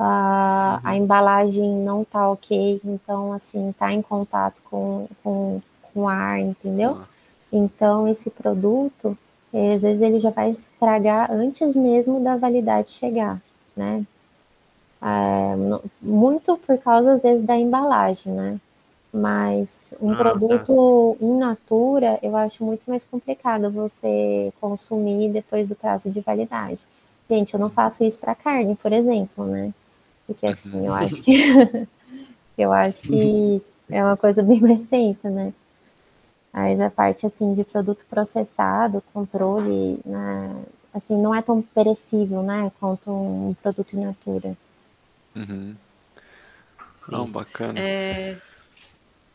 [0.01, 5.61] a, a embalagem não tá ok, então assim, tá em contato com, com,
[5.93, 6.99] com ar, entendeu?
[7.01, 7.07] Ah.
[7.53, 9.19] Então esse produto,
[9.53, 13.41] eh, às vezes ele já vai estragar antes mesmo da validade chegar,
[13.77, 14.05] né?
[15.03, 15.55] É,
[16.01, 18.61] muito por causa, às vezes, da embalagem, né?
[19.13, 20.23] Mas um Ah, tá.
[20.23, 26.87] produto in natura, eu acho muito mais complicado você consumir depois do prazo de validade.
[27.29, 29.73] Gente, eu não faço isso para carne, por exemplo, né?
[30.29, 31.89] Porque assim, eu acho que
[32.59, 35.55] eu acho que é uma coisa bem mais tensa, né?
[36.53, 40.55] Mas a parte assim de produto processado, controle, né,
[40.93, 44.57] assim, não é tão perecível, né, quanto um produto in natura.
[45.35, 45.75] Uhum.
[47.09, 47.79] Não, bacana.
[47.79, 48.37] É...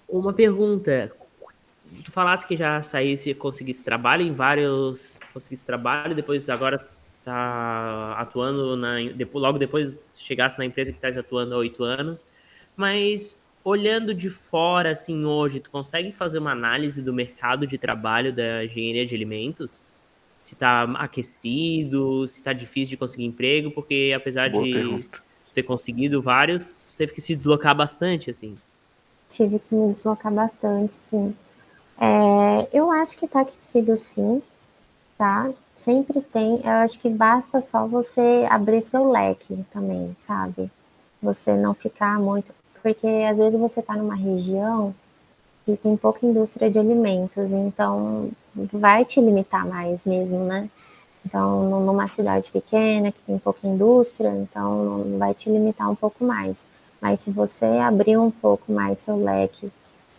[0.08, 1.12] Uma pergunta.
[2.04, 5.18] Tu falasse que já saísse e conseguisse trabalho em vários.
[5.34, 6.88] Conseguisse trabalho, depois agora
[7.24, 8.98] tá atuando na.
[9.34, 12.26] Logo depois chegasse na empresa que estás atuando há oito anos.
[12.76, 18.34] Mas olhando de fora, assim, hoje, tu consegue fazer uma análise do mercado de trabalho
[18.34, 19.92] da engenharia de alimentos?
[20.42, 25.20] Se está aquecido, se está difícil de conseguir emprego, porque apesar Boa de pergunta.
[25.54, 26.66] ter conseguido vários,
[26.98, 28.58] teve que se deslocar bastante, assim.
[29.30, 31.34] Tive que me deslocar bastante, sim.
[31.98, 34.42] É, eu acho que está aquecido, sim,
[35.18, 35.50] tá?
[35.76, 36.62] Sempre tem.
[36.64, 40.72] Eu acho que basta só você abrir seu leque também, sabe?
[41.22, 42.54] Você não ficar muito
[42.84, 44.94] porque às vezes você está numa região
[45.66, 50.70] que tem pouca indústria de alimentos, então vai te limitar mais mesmo, né?
[51.26, 56.66] Então, numa cidade pequena que tem pouca indústria, então vai te limitar um pouco mais.
[57.00, 59.72] Mas se você abrir um pouco mais seu leque,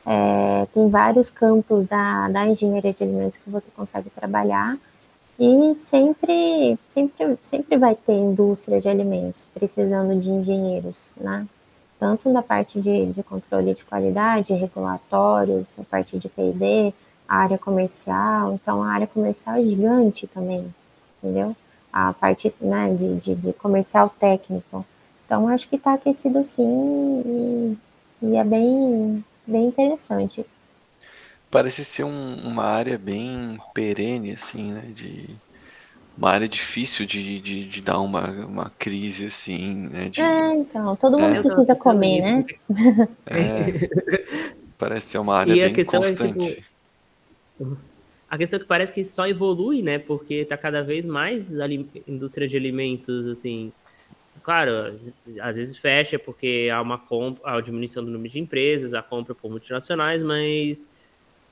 [0.07, 4.79] é, tem vários campos da, da engenharia de alimentos que você consegue trabalhar
[5.39, 11.47] e sempre, sempre, sempre vai ter indústria de alimentos precisando de engenheiros, né?
[11.99, 16.93] tanto na parte de, de controle de qualidade, regulatórios, a parte de P&D,
[17.27, 18.53] a área comercial.
[18.53, 20.73] Então, a área comercial é gigante também,
[21.23, 21.57] entendeu?
[21.93, 24.85] A parte né, de, de, de comercial técnico.
[25.25, 27.79] Então, acho que está aquecido sim e,
[28.27, 30.45] e, é bem, bem interessante.
[31.55, 34.91] Parece ser um, uma área bem perene, assim, né?
[34.93, 35.31] De
[36.19, 40.09] uma área difícil de, de, de, dar uma, uma crise, assim, né?
[40.09, 42.45] De, é, então, todo mundo é, precisa comer, né?
[43.27, 43.89] É,
[44.77, 46.43] parece ser uma área e bem a questão constante.
[46.43, 46.51] É,
[47.57, 47.79] tipo,
[48.29, 50.01] a questão é que parece que só evolui, né?
[50.01, 51.69] Porque tá cada vez mais a
[52.09, 53.73] indústria de alimentos, assim...
[54.43, 54.93] Claro,
[55.41, 59.37] às vezes fecha porque há uma compra, a diminuição do número de empresas, a compra
[59.37, 60.89] por multinacionais, mas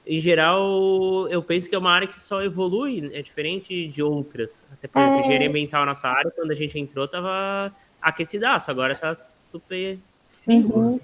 [0.07, 4.63] em geral, eu penso que é uma área que só evolui, é diferente de outras.
[4.73, 5.21] Até por exemplo, é...
[5.21, 9.99] engenharia ambiental, nossa área, quando a gente entrou, tava aquecidaço, agora tá super.
[10.47, 10.99] Uhum.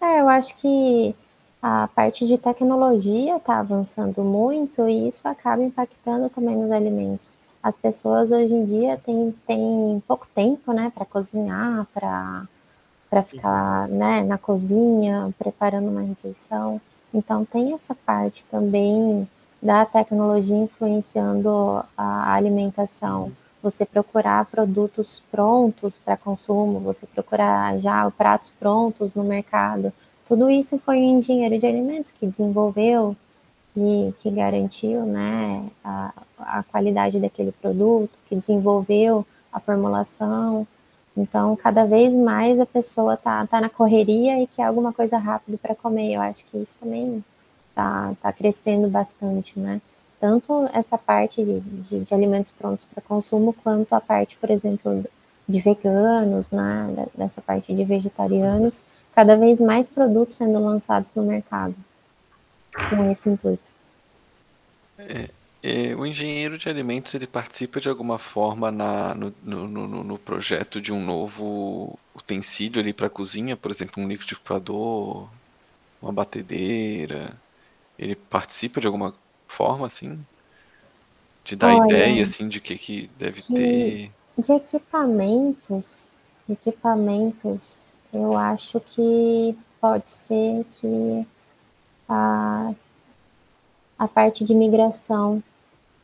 [0.00, 1.14] É, eu acho que
[1.62, 7.36] a parte de tecnologia está avançando muito e isso acaba impactando também nos alimentos.
[7.62, 14.22] As pessoas hoje em dia têm, têm pouco tempo, né, para cozinhar, para ficar, né,
[14.24, 16.80] na cozinha, preparando uma refeição.
[17.12, 19.28] Então, tem essa parte também
[19.62, 23.30] da tecnologia influenciando a alimentação.
[23.62, 29.92] Você procurar produtos prontos para consumo, você procurar já pratos prontos no mercado.
[30.26, 33.16] Tudo isso foi o engenheiro de alimentos que desenvolveu
[33.76, 40.66] e que garantiu né, a, a qualidade daquele produto, que desenvolveu a formulação.
[41.16, 45.58] Então, cada vez mais a pessoa tá, tá na correria e quer alguma coisa rápido
[45.58, 46.14] para comer.
[46.14, 47.22] Eu acho que isso também
[47.74, 49.80] tá, tá crescendo bastante, né?
[50.18, 55.04] Tanto essa parte de, de, de alimentos prontos para consumo, quanto a parte, por exemplo,
[55.46, 57.08] de veganos, né?
[57.14, 58.86] Dessa parte de vegetarianos.
[59.14, 61.74] Cada vez mais produtos sendo lançados no mercado
[62.88, 63.70] com esse intuito.
[64.98, 65.28] É,
[65.62, 70.18] é, o engenheiro de alimentos ele participa de alguma forma na, no, no, no, no
[70.18, 75.28] projeto de um novo utensílio ali para cozinha, por exemplo, um liquidificador,
[76.00, 77.40] uma batedeira.
[77.96, 79.14] Ele participa de alguma
[79.46, 80.18] forma assim?
[81.44, 84.12] De dar Olha, ideia assim de que que deve de, ter?
[84.36, 86.12] De equipamentos,
[86.50, 91.26] equipamentos, eu acho que pode ser que
[92.08, 92.74] a,
[93.96, 95.40] a parte de migração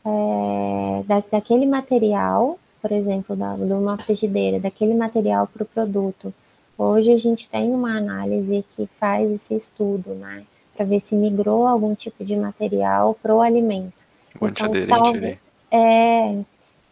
[0.05, 6.33] é, da, daquele material, por exemplo, da, de uma frigideira, daquele material para o produto.
[6.77, 10.43] Hoje a gente tem uma análise que faz esse estudo, né?
[10.75, 14.05] Para ver se migrou algum tipo de material para o alimento.
[14.39, 15.37] O então, talvez,
[15.69, 16.35] é,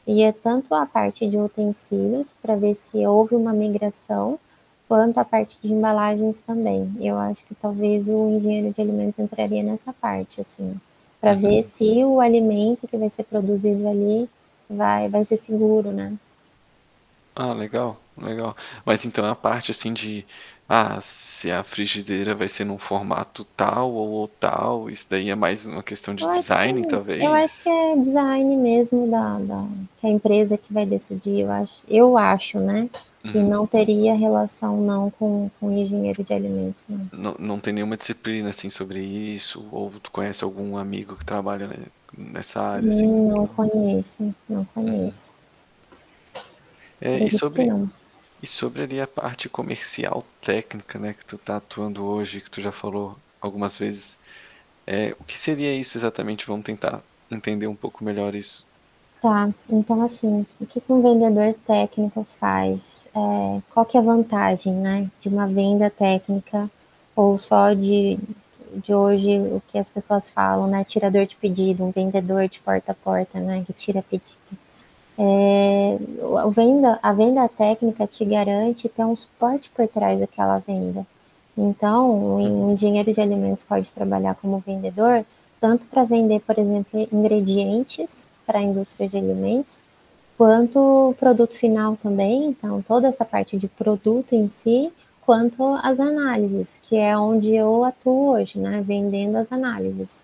[0.06, 4.38] e é tanto a parte de utensílios, para ver se houve uma migração,
[4.90, 6.92] quanto a parte de embalagens também.
[7.00, 10.78] Eu acho que talvez o engenheiro de alimentos entraria nessa parte, assim
[11.20, 11.40] para uhum.
[11.40, 14.30] ver se o alimento que vai ser produzido ali
[14.70, 16.14] vai, vai ser seguro, né?
[17.36, 18.56] Ah, legal, legal.
[18.86, 20.26] Mas então a parte assim de,
[20.70, 25.66] ah, se a frigideira vai ser num formato tal ou tal, isso daí é mais
[25.66, 27.24] uma questão de Eu design, que, talvez.
[27.24, 29.66] eu acho que é design mesmo da, da
[30.00, 31.42] que a empresa que vai decidir.
[31.42, 32.90] Eu acho, eu acho, né,
[33.24, 33.50] que Uhum.
[33.50, 37.08] não teria relação não com, com engenheiro de alimentos, não.
[37.12, 41.70] Não, não tem nenhuma disciplina assim sobre isso, ou tu conhece algum amigo que trabalha
[42.18, 43.06] nessa área assim?
[43.06, 45.32] Hum, Não conheço, não conheço.
[47.00, 47.90] É, e sobre não.
[48.42, 52.62] E sobre ali a parte comercial técnica, né, que tu tá atuando hoje, que tu
[52.62, 54.18] já falou algumas vezes,
[54.86, 56.48] é, o que seria isso exatamente?
[56.48, 58.66] Vamos tentar entender um pouco melhor isso.
[59.22, 63.10] Tá, então assim, o que um vendedor técnico faz?
[63.16, 66.70] É, qual que é a vantagem, né, de uma venda técnica
[67.16, 68.20] ou só de,
[68.76, 72.92] de hoje o que as pessoas falam, né, tirador de pedido, um vendedor de porta
[72.92, 74.38] a porta, né, que tira pedido.
[75.20, 75.98] É,
[76.38, 81.06] a venda, a venda técnica te garante ter um suporte por trás daquela venda.
[81.58, 85.26] Então, um engenheiro de alimentos pode trabalhar como vendedor,
[85.60, 89.82] tanto para vender, por exemplo, ingredientes para a indústria de alimentos,
[90.38, 90.78] quanto
[91.10, 92.46] o produto final também.
[92.46, 94.94] Então, toda essa parte de produto em si,
[95.26, 98.84] quanto as análises, que é onde eu atuo hoje, né?
[98.86, 100.22] Vendendo as análises.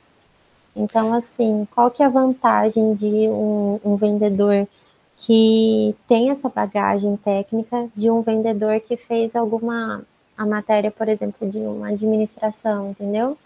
[0.75, 4.67] Então, assim, qual que é a vantagem de um, um vendedor
[5.15, 10.03] que tem essa bagagem técnica de um vendedor que fez alguma
[10.37, 13.37] a matéria, por exemplo, de uma administração, entendeu?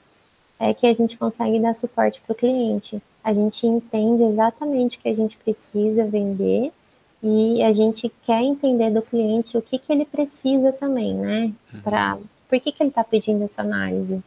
[0.59, 3.01] É que a gente consegue dar suporte para o cliente.
[3.23, 6.71] A gente entende exatamente o que a gente precisa vender
[7.21, 11.51] e a gente quer entender do cliente o que, que ele precisa também, né?
[11.83, 14.23] Pra, por que, que ele está pedindo essa análise?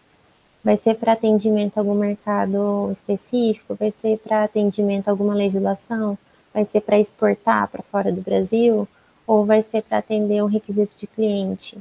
[0.63, 3.75] Vai ser para atendimento a algum mercado específico?
[3.75, 6.19] Vai ser para atendimento a alguma legislação?
[6.53, 8.89] Vai ser para exportar para fora do Brasil?
[9.27, 11.79] Ou vai ser para atender um requisito de cliente?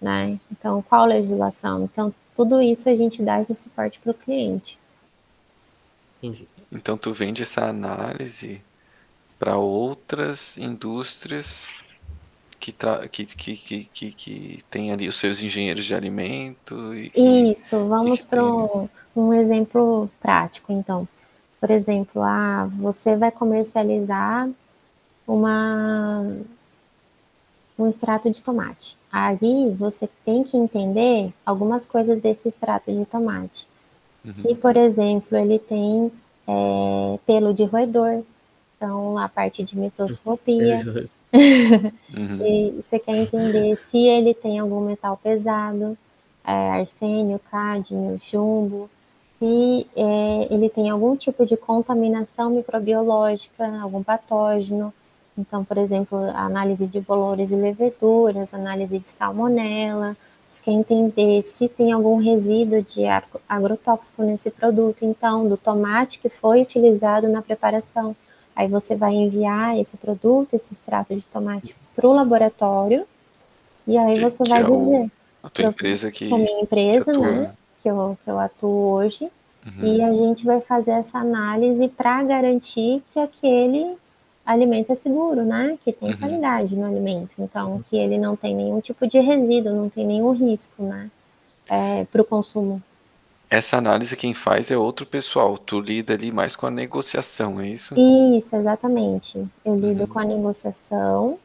[0.00, 0.38] Né?
[0.50, 1.84] Então, qual legislação?
[1.84, 4.78] Então, tudo isso a gente dá esse suporte para o cliente.
[6.22, 6.48] Entendi.
[6.70, 8.62] Então tu vende essa análise
[9.38, 11.98] para outras indústrias
[12.58, 13.06] que, tra...
[13.08, 17.20] que, que, que, que, que tem ali os seus engenheiros de alimento e que...
[17.20, 21.06] Isso, vamos para um, um exemplo prático, então.
[21.62, 24.50] Por exemplo, ah, você vai comercializar
[25.24, 26.26] uma,
[27.78, 28.96] um extrato de tomate.
[29.12, 33.68] Ali você tem que entender algumas coisas desse extrato de tomate.
[34.34, 36.10] Se, por exemplo, ele tem
[36.48, 38.24] é, pelo de roedor,
[38.76, 40.82] então a parte de microscopia,
[41.32, 42.44] Uhum.
[42.44, 45.96] e você quer entender se ele tem algum metal pesado,
[46.44, 48.90] é, arsênio, cádmio, chumbo,
[49.42, 54.94] se é, ele tem algum tipo de contaminação microbiológica, algum patógeno.
[55.36, 60.16] Então, por exemplo, a análise de bolores e leveduras, análise de salmonela.
[60.46, 66.20] Você quer entender se tem algum resíduo de agro- agrotóxico nesse produto, então, do tomate
[66.20, 68.14] que foi utilizado na preparação.
[68.54, 73.04] Aí você vai enviar esse produto, esse extrato de tomate, para o laboratório,
[73.88, 75.10] e aí você que vai é dizer
[75.42, 78.92] A tua empresa que, a minha empresa, que atua, né, que eu, que eu atuo
[78.92, 79.24] hoje,
[79.64, 79.84] Uhum.
[79.96, 83.96] e a gente vai fazer essa análise para garantir que aquele
[84.44, 85.78] alimento é seguro, né?
[85.84, 86.16] Que tem Uhum.
[86.16, 87.34] qualidade no alimento.
[87.38, 91.10] Então, que ele não tem nenhum tipo de resíduo, não tem nenhum risco, né?
[92.10, 92.82] para o consumo.
[93.48, 95.56] Essa análise quem faz é outro pessoal.
[95.56, 97.94] Tu lida ali mais com a negociação, é isso?
[97.98, 99.42] Isso, exatamente.
[99.64, 100.06] Eu lido Uhum.
[100.06, 101.38] com a negociação,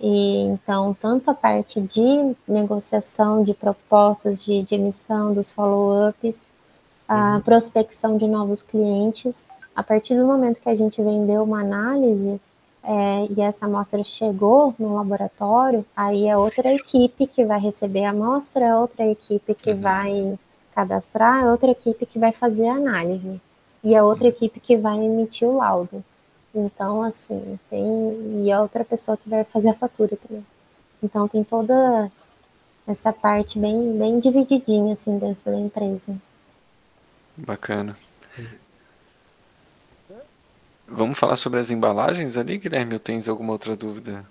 [0.00, 6.46] e então, tanto a parte de negociação, de propostas, de, de emissão dos follow-ups,
[7.08, 9.48] a prospecção de novos clientes.
[9.74, 12.40] A partir do momento que a gente vendeu uma análise
[12.82, 18.10] é, e essa amostra chegou no laboratório, aí é outra equipe que vai receber a
[18.10, 19.80] amostra, é outra equipe que Uhum.
[19.80, 20.38] vai
[20.74, 23.40] cadastrar, é outra equipe que vai fazer a análise
[23.82, 26.04] e a outra equipe que vai emitir o laudo.
[26.58, 28.44] Então, assim, tem.
[28.44, 30.44] E a outra pessoa que vai fazer a fatura também.
[31.02, 32.10] Então, tem toda
[32.86, 36.16] essa parte bem, bem divididinha, assim, dentro da empresa.
[37.36, 37.96] Bacana.
[40.86, 42.94] Vamos falar sobre as embalagens ali, Guilherme?
[42.94, 44.24] Ou tens alguma outra dúvida?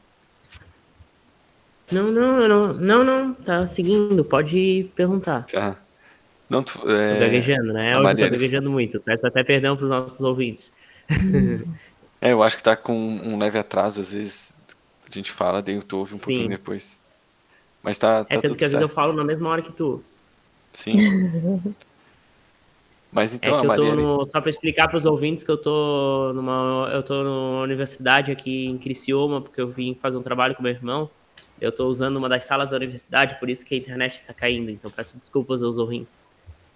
[1.91, 5.45] Não, não, não, não, não, tá seguindo, pode perguntar.
[5.45, 5.77] Tá.
[6.49, 7.91] Não, tu, Tô é, gaguejando, né?
[7.91, 8.99] Hoje eu tô Marielle- gaguejando muito.
[8.99, 10.73] Peço até perdão pros nossos ouvintes.
[12.21, 14.53] é, eu acho que tá com um leve atraso, às vezes
[15.09, 16.23] a gente fala, daí tu ouve um Sim.
[16.23, 16.99] pouquinho depois.
[17.81, 18.95] Mas tá, tá É tanto tudo que às vezes eu certo.
[18.95, 20.03] falo na mesma hora que tu.
[20.73, 20.95] Sim.
[23.11, 25.49] Mas É então que a eu tô no, só para explicar para os ouvintes que
[25.49, 30.21] eu tô numa eu tô numa universidade aqui em Criciúma, porque eu vim fazer um
[30.21, 31.09] trabalho com meu irmão.
[31.59, 34.69] Eu estou usando uma das salas da universidade, por isso que a internet está caindo.
[34.69, 36.29] Então peço desculpas aos ouvintes.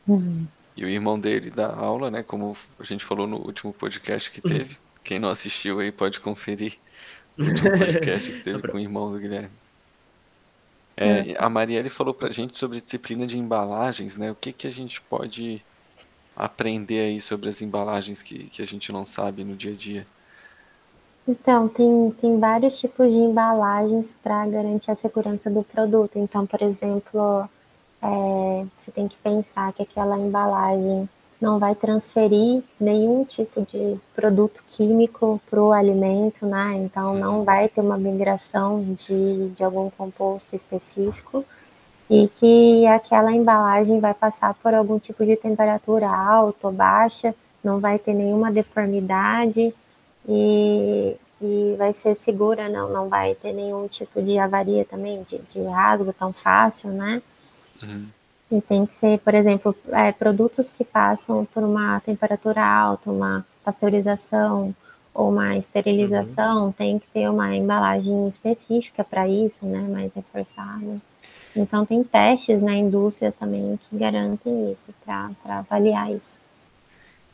[0.07, 0.47] Uhum.
[0.75, 2.23] E o irmão dele dá aula, né?
[2.23, 4.77] Como a gente falou no último podcast que teve.
[5.03, 6.77] Quem não assistiu aí pode conferir
[7.37, 9.51] o podcast que teve com o irmão do Guilherme.
[10.95, 11.35] É, é.
[11.39, 14.31] A Marielle falou pra gente sobre disciplina de embalagens, né?
[14.31, 15.63] O que, que a gente pode
[16.35, 20.07] aprender aí sobre as embalagens que, que a gente não sabe no dia a dia?
[21.27, 26.17] Então, tem, tem vários tipos de embalagens para garantir a segurança do produto.
[26.17, 27.47] Então, por exemplo,
[28.01, 31.07] é, você tem que pensar que aquela embalagem
[31.41, 36.75] não vai transferir nenhum tipo de produto químico para o alimento, né?
[36.75, 37.43] Então não uhum.
[37.43, 41.43] vai ter uma migração de, de algum composto específico
[42.07, 47.33] e que aquela embalagem vai passar por algum tipo de temperatura alta ou baixa,
[47.63, 49.73] não vai ter nenhuma deformidade
[50.27, 55.39] e, e vai ser segura, não, não vai ter nenhum tipo de avaria também, de,
[55.39, 57.19] de rasgo tão fácil, né?
[57.81, 58.05] Uhum.
[58.51, 63.45] E tem que ser, por exemplo, é, produtos que passam por uma temperatura alta, uma
[63.63, 64.75] pasteurização
[65.13, 66.71] ou uma esterilização, uhum.
[66.71, 71.01] tem que ter uma embalagem específica para isso, né, mais reforçada.
[71.55, 76.39] Então tem testes na indústria também que garantem isso, para avaliar isso.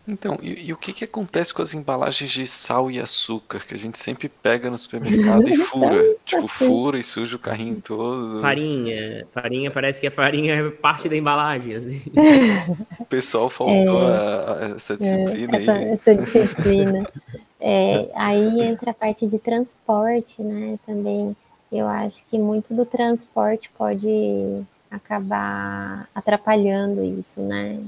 [0.08, 3.74] Então, e, e, o que, que acontece com as embalagens de sal e açúcar que
[3.74, 6.16] a gente sempre pega no supermercado e fura?
[6.26, 8.40] tipo, fura e suja o carrinho todo.
[8.40, 9.28] Farinha.
[9.32, 11.76] Farinha parece que a farinha é parte da embalagem.
[11.76, 12.02] Assim.
[13.00, 15.58] O pessoal faltou é, a, a essa é, disciplina.
[15.58, 15.86] Essa, aí.
[15.86, 17.10] essa disciplina.
[17.60, 20.78] É, aí entra a parte de transporte, né?
[20.86, 21.36] Também
[21.72, 27.80] eu acho que muito do transporte pode acabar atrapalhando isso, né?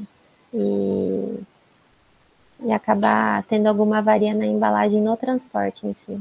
[0.52, 1.40] E
[2.62, 6.20] e acabar tendo alguma avaria na embalagem no transporte em si,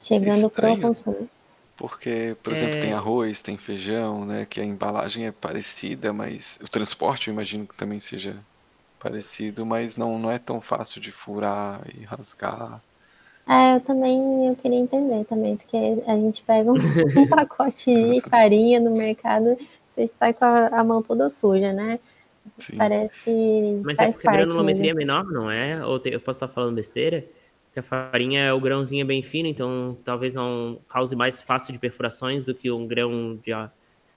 [0.00, 1.28] chegando para o consumo.
[1.76, 2.80] Porque, por exemplo, é...
[2.80, 4.46] tem arroz, tem feijão, né?
[4.48, 8.36] Que a embalagem é parecida, mas o transporte eu imagino que também seja
[9.00, 12.80] parecido, mas não, não é tão fácil de furar e rasgar.
[13.46, 15.76] É, eu também eu queria entender também, porque
[16.06, 16.76] a gente pega um,
[17.20, 19.58] um pacote de farinha no mercado,
[19.90, 21.98] você sai com a, a mão toda suja, né?
[22.58, 22.76] Sim.
[22.76, 23.80] Parece que.
[23.84, 25.84] Mas é faz é porque a granulometria é menor, não é?
[25.84, 27.24] Ou te, eu posso estar falando besteira?
[27.72, 31.72] Que a farinha, é o grãozinho é bem fino, então talvez não cause mais fácil
[31.72, 33.50] de perfurações do que um grão de,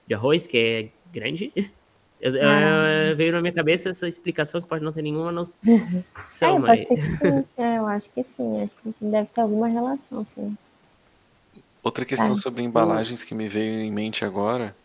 [0.05, 1.51] de arroz, que é grande.
[2.19, 3.13] Eu, ah.
[3.15, 5.61] veio na minha cabeça essa explicação que pode não ter nenhuma noção.
[5.75, 6.61] é, mas...
[6.61, 7.45] pode ser que sim.
[7.55, 8.63] É, eu acho que sim.
[8.63, 10.57] Acho que deve ter alguma relação, sim.
[11.83, 12.35] Outra questão tá.
[12.35, 14.75] sobre embalagens que me veio em mente agora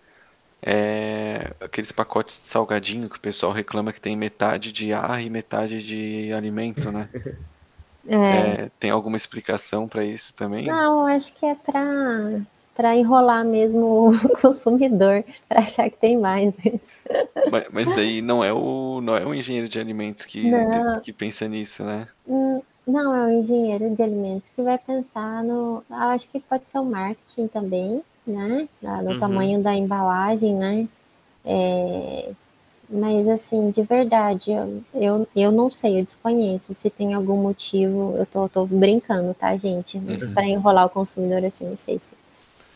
[0.65, 5.29] é, aqueles pacotes de salgadinho que o pessoal reclama que tem metade de ar e
[5.29, 7.09] metade de alimento, né?
[8.05, 8.17] É.
[8.17, 10.67] É, tem alguma explicação para isso também?
[10.67, 12.41] Não, acho que é para
[12.75, 16.57] para enrolar mesmo o consumidor, para achar que tem mais.
[17.51, 20.51] Mas, mas, daí não é o não é o engenheiro de alimentos que,
[21.03, 22.09] que pensa nisso, né?
[22.27, 25.85] Hum, não, é o engenheiro de alimentos que vai pensar no.
[25.89, 28.69] Acho que pode ser o marketing também, né?
[28.81, 29.19] Do uhum.
[29.19, 30.89] tamanho da embalagem, né?
[31.45, 32.31] É,
[32.89, 38.15] mas assim, de verdade, eu, eu, eu não sei, eu desconheço se tem algum motivo.
[38.19, 39.97] Eu tô, tô brincando, tá, gente?
[39.97, 40.35] Uhum.
[40.35, 42.15] Para enrolar o consumidor, assim, não sei se.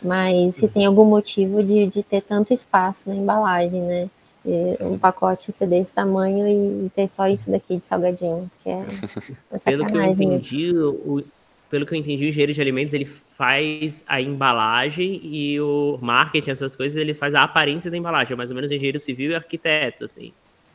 [0.02, 0.70] Mas se uhum.
[0.70, 4.10] tem algum motivo de, de ter tanto espaço na embalagem, né?
[4.44, 8.86] E um pacote ser desse tamanho e ter só isso daqui de salgadinho, que é,
[9.52, 11.24] é Pelo que eu entendi, o,
[11.70, 16.50] pelo que eu entendi, o engenheiro de alimentos ele faz a embalagem e o marketing,
[16.50, 18.34] essas coisas, ele faz a aparência da embalagem.
[18.34, 20.32] É mais ou menos engenheiro civil e arquiteto, assim.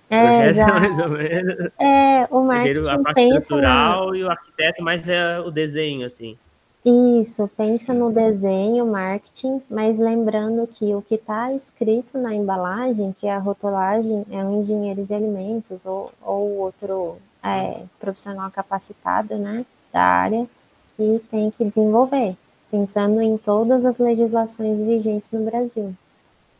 [0.09, 1.69] É, é mais ou menos.
[1.79, 6.37] É, o marketing a parte estrutural e o arquiteto mais é o desenho, assim.
[6.83, 13.27] Isso, pensa no desenho, marketing, mas lembrando que o que está escrito na embalagem, que
[13.27, 19.63] é a rotulagem, é um engenheiro de alimentos ou, ou outro é, profissional capacitado, né,
[19.93, 20.47] da área,
[20.95, 22.35] que tem que desenvolver,
[22.69, 25.95] pensando em todas as legislações vigentes no Brasil.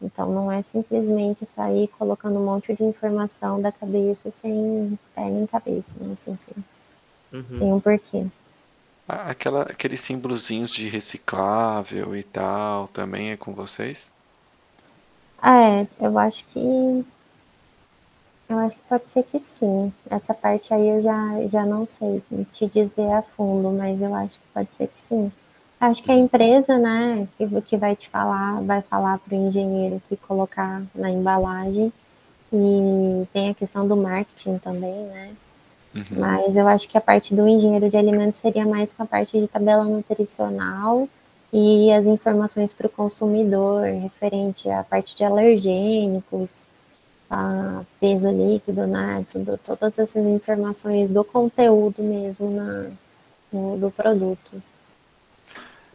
[0.02, 5.46] Então, não é simplesmente sair colocando um monte de informação da cabeça sem pé nem
[5.46, 6.14] cabeça, né?
[6.14, 6.56] Assim, sem,
[7.32, 7.58] uhum.
[7.58, 8.26] sem um porquê.
[9.08, 14.12] Aquela, aqueles símbolozinhos de reciclável e tal, também é com vocês?
[15.44, 17.06] É, eu acho que
[18.52, 19.92] eu acho que pode ser que sim.
[20.10, 22.22] Essa parte aí eu já, já não sei
[22.52, 25.32] te dizer a fundo, mas eu acho que pode ser que sim.
[25.80, 30.02] Acho que a empresa, né, que, que vai te falar, vai falar para o engenheiro
[30.08, 31.92] que colocar na embalagem.
[32.54, 35.32] E tem a questão do marketing também, né?
[35.96, 36.04] Uhum.
[36.20, 39.40] Mas eu acho que a parte do engenheiro de alimentos seria mais com a parte
[39.40, 41.08] de tabela nutricional
[41.52, 46.66] e as informações para o consumidor referente à parte de alergênicos,
[47.32, 49.26] a peso líquido, né?
[49.32, 52.92] Tudo, todas essas informações do conteúdo mesmo na,
[53.52, 54.62] no, do produto.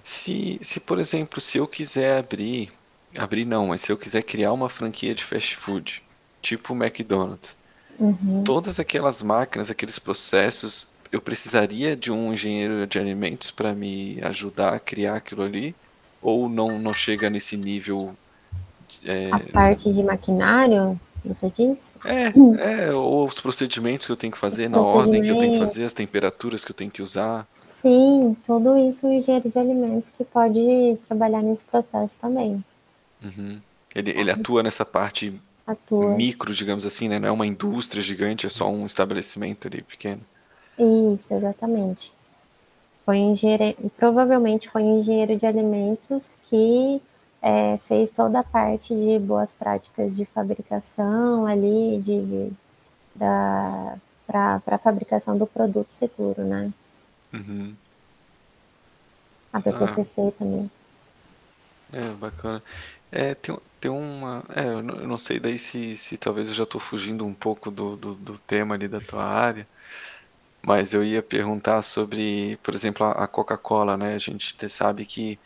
[0.03, 2.73] Se, se, por exemplo, se eu quiser abrir,
[3.15, 6.03] abrir não, mas se eu quiser criar uma franquia de fast food,
[6.41, 7.55] tipo o McDonald's,
[7.99, 8.43] uhum.
[8.43, 14.73] todas aquelas máquinas, aqueles processos, eu precisaria de um engenheiro de alimentos para me ajudar
[14.73, 15.75] a criar aquilo ali?
[16.23, 18.17] Ou não, não chega nesse nível?
[19.05, 19.31] É...
[19.31, 21.95] A parte de maquinário, você diz?
[22.05, 22.33] É,
[22.87, 25.53] é, ou os procedimentos que eu tenho que fazer, os na ordem que eu tenho
[25.55, 27.47] que fazer, as temperaturas que eu tenho que usar.
[27.53, 32.65] Sim, tudo isso o engenheiro de alimentos que pode trabalhar nesse processo também.
[33.23, 33.59] Uhum.
[33.95, 35.35] Ele, ele atua nessa parte
[35.67, 36.15] atua.
[36.15, 37.19] micro, digamos assim, né?
[37.19, 40.21] Não é uma indústria gigante, é só um estabelecimento ali pequeno.
[40.79, 42.13] Isso, exatamente.
[43.05, 47.01] Foi engenheiro, provavelmente foi um engenheiro de alimentos que
[47.43, 52.53] é, fez toda a parte de boas práticas de fabricação ali, de, de
[53.15, 56.73] da para a fabricação do produto seguro, né?
[57.33, 57.75] Uhum.
[59.53, 60.33] A BPCC ah.
[60.37, 60.71] também.
[61.93, 62.63] É, bacana.
[63.13, 64.45] É, tem, tem uma.
[64.55, 67.33] É, eu não, eu não sei daí se, se talvez eu já estou fugindo um
[67.33, 69.67] pouco do, do, do tema ali da tua área,
[70.63, 74.15] mas eu ia perguntar sobre, por exemplo, a Coca-Cola, né?
[74.15, 75.39] A gente sabe que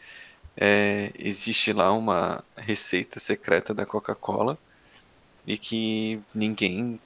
[0.57, 4.59] é, existe lá uma receita secreta da Coca-Cola
[5.47, 7.01] e que ninguém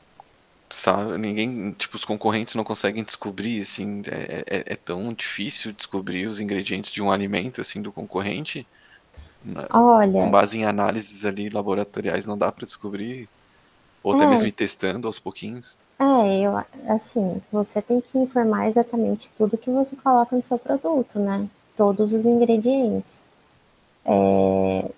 [0.70, 6.26] sabe, ninguém, tipo, os concorrentes não conseguem descobrir, assim, é, é, é tão difícil descobrir
[6.26, 8.66] os ingredientes de um alimento, assim, do concorrente.
[9.44, 9.66] Né?
[9.70, 10.12] Olha...
[10.12, 13.28] Com base em análises ali laboratoriais não dá para descobrir,
[14.02, 14.26] ou até é.
[14.26, 15.76] mesmo ir testando aos pouquinhos.
[15.98, 16.56] É, eu,
[16.88, 21.48] assim, você tem que informar exatamente tudo que você coloca no seu produto, né?
[21.76, 23.24] Todos os ingredientes.
[24.04, 24.90] É,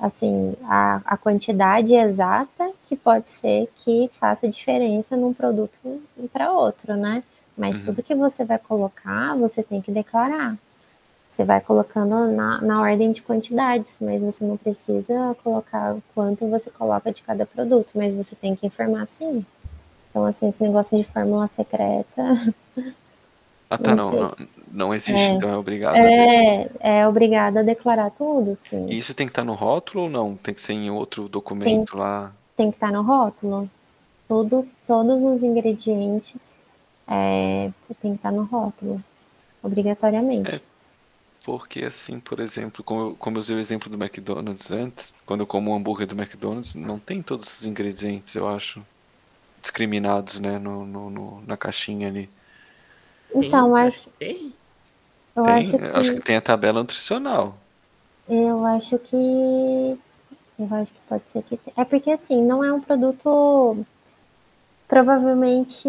[0.00, 6.02] assim, a, a quantidade exata que pode ser que faça diferença num produto
[6.32, 7.22] para outro, né?
[7.56, 7.84] Mas uhum.
[7.86, 10.56] tudo que você vai colocar, você tem que declarar.
[11.28, 16.70] Você vai colocando na, na ordem de quantidades, mas você não precisa colocar quanto você
[16.70, 19.44] coloca de cada produto, mas você tem que informar sim.
[20.10, 22.22] Então, assim, esse negócio de fórmula secreta.
[23.74, 24.36] Ah, tá, não, não,
[24.72, 25.96] não, existe, é, então é obrigado.
[25.96, 28.86] É, é obrigado a declarar tudo, sim.
[28.88, 30.36] E isso tem que estar no rótulo ou não?
[30.36, 32.32] Tem que ser em outro documento tem, lá?
[32.56, 33.68] Tem que estar no rótulo.
[34.28, 36.58] Tudo, todos os ingredientes
[37.08, 37.70] é,
[38.00, 39.02] tem que estar no rótulo,
[39.62, 40.56] obrigatoriamente.
[40.56, 40.60] É,
[41.44, 45.40] porque assim, por exemplo, como eu, como eu usei o exemplo do McDonald's antes, quando
[45.40, 48.84] eu como um hambúrguer do McDonald's, não tem todos os ingredientes, eu acho
[49.60, 52.30] discriminados, né, no, no, no na caixinha ali.
[53.34, 54.10] Então, acho.
[54.10, 54.52] Tem?
[55.36, 55.84] Eu tem, acho que...
[55.84, 57.56] acho que tem a tabela nutricional.
[58.28, 59.98] Eu acho que.
[60.58, 61.58] Eu acho que pode ser que.
[61.76, 63.84] É porque assim, não é um produto.
[64.86, 65.88] Provavelmente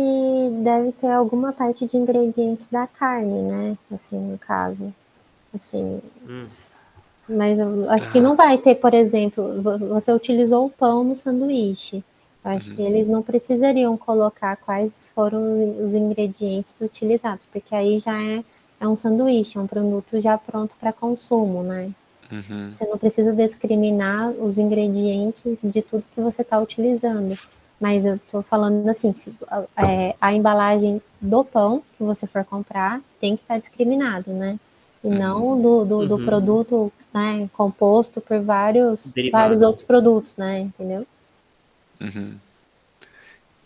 [0.63, 3.77] deve ter alguma parte de ingredientes da carne, né?
[3.91, 4.93] Assim, no caso.
[5.53, 6.01] Assim.
[6.27, 6.35] Hum.
[7.27, 12.03] Mas eu acho que não vai ter, por exemplo, você utilizou o pão no sanduíche.
[12.45, 12.75] Eu acho uhum.
[12.75, 18.43] que eles não precisariam colocar quais foram os ingredientes utilizados, porque aí já é,
[18.79, 21.89] é um sanduíche, é um produto já pronto para consumo, né?
[22.31, 22.71] Uhum.
[22.71, 27.37] Você não precisa discriminar os ingredientes de tudo que você está utilizando.
[27.79, 29.33] Mas eu estou falando assim, se,
[29.77, 34.59] é, a embalagem do pão que você for comprar tem que estar tá discriminado, né?
[35.03, 35.17] E uhum.
[35.17, 36.25] não do, do, do uhum.
[36.25, 40.59] produto né, composto por vários, vários outros produtos, né?
[40.59, 41.05] Entendeu?
[41.99, 42.35] Uhum.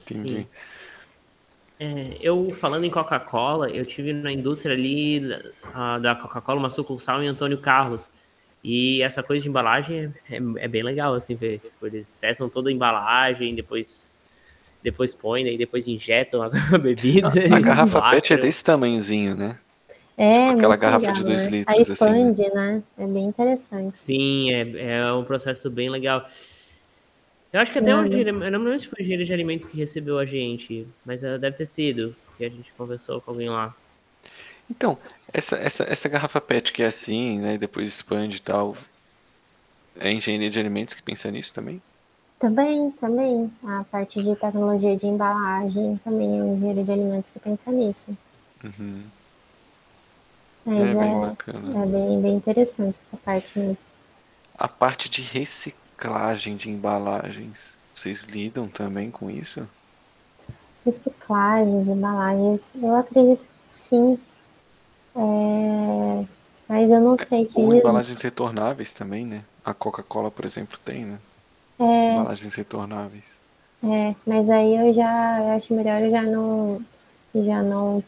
[0.01, 0.47] Entendi.
[1.79, 5.21] É, eu, falando em Coca-Cola, eu tive na indústria ali
[5.73, 8.07] da, da Coca-Cola uma sucursal em Antônio Carlos.
[8.61, 11.59] E essa coisa de embalagem é, é, é bem legal, assim, ver.
[11.59, 14.19] Tipo, eles testam toda a embalagem, depois
[14.81, 16.41] depois põem, e depois injetam
[16.73, 17.27] a bebida.
[17.27, 19.57] A, a garrafa PET é desse tamanhozinho, né?
[20.17, 21.49] É, tipo aquela garrafa legal, de 2 né?
[21.49, 21.75] litros.
[21.75, 22.83] Aí expande, assim, né?
[22.97, 23.95] É bem interessante.
[23.95, 26.25] Sim, é, é um processo bem legal.
[27.51, 29.75] Eu acho que até hoje, eu não lembro se foi o engenheiro de alimentos que
[29.75, 33.75] recebeu a gente, mas uh, deve ter sido, porque a gente conversou com alguém lá.
[34.69, 34.97] Então,
[35.33, 38.77] essa, essa, essa garrafa PET que é assim, né, depois expande e tal,
[39.99, 41.81] é engenharia de alimentos que pensa nisso também?
[42.37, 43.51] Também, também.
[43.63, 48.15] A parte de tecnologia de embalagem também é um engenheiro de alimentos que pensa nisso.
[48.63, 49.03] Uhum.
[50.65, 51.83] Mas é, bem, bacana.
[51.83, 53.85] é bem, bem interessante essa parte mesmo.
[54.55, 57.77] A parte de reciclagem reciclagem de embalagens.
[57.93, 59.67] Vocês lidam também com isso?
[60.85, 64.19] Reciclagem de embalagens, eu acredito que sim.
[65.15, 66.25] É...
[66.67, 67.75] Mas eu não sei te Ou dizer.
[67.75, 69.45] embalagens retornáveis também, né?
[69.63, 71.21] A Coca-Cola, por exemplo, tem, né?
[71.79, 73.39] É, Embalagens retornáveis.
[73.83, 76.85] é, mas aí eu já eu acho melhor eu já não
[77.35, 78.03] já não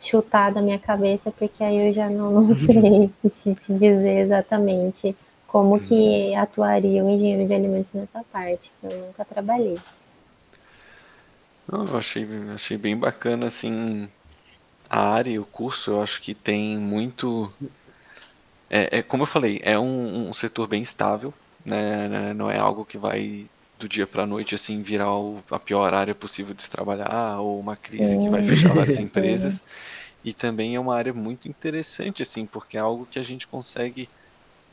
[0.00, 5.16] chutar da minha cabeça, porque aí eu já não, não sei te, te dizer exatamente
[5.48, 8.72] como que atuaria o engenheiro de alimentos nessa parte.
[8.80, 9.80] que Eu nunca trabalhei.
[11.66, 12.24] Não, eu achei,
[12.54, 14.10] achei bem bacana, assim,
[14.90, 17.52] a área e o curso, eu acho que tem muito...
[18.68, 21.34] É, é como eu falei, é um, um setor bem estável,
[21.64, 22.08] né?
[22.08, 25.58] né, Não é algo que vai do dia para a noite, assim, virar o- a
[25.60, 28.42] pior área possível de se trabalhar, ou uma crise que vai Sim.
[28.42, 29.62] fechar várias empresas.
[30.24, 34.10] E também é uma área muito interessante, assim, porque é algo que a gente consegue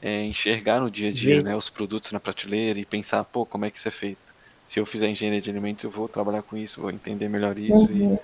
[0.05, 1.55] é, enxergar no dia a dia, né?
[1.55, 4.35] Os produtos na prateleira e pensar, pô, como é que isso é feito?
[4.67, 7.91] Se eu fizer engenharia de alimentos, eu vou trabalhar com isso, vou entender melhor isso.
[7.91, 8.19] E Uhum.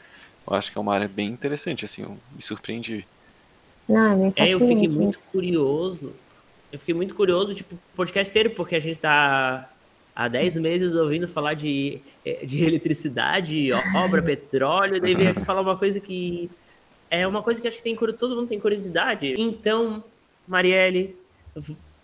[0.47, 3.03] eu acho que é uma área bem interessante, assim, eu me surpreendi.
[3.89, 5.25] Não, é É, eu fiquei muito isso.
[5.32, 6.13] curioso.
[6.71, 9.67] Eu fiquei muito curioso, tipo, podcast inteiro, porque a gente tá
[10.15, 15.43] há 10 meses ouvindo falar de, eh, de eletricidade, obra, petróleo, e daí veio aqui
[15.43, 16.47] falar uma coisa que
[17.09, 19.34] é uma coisa que acho que tem todo mundo tem curiosidade.
[19.38, 20.03] Então,
[20.47, 21.15] Marielle,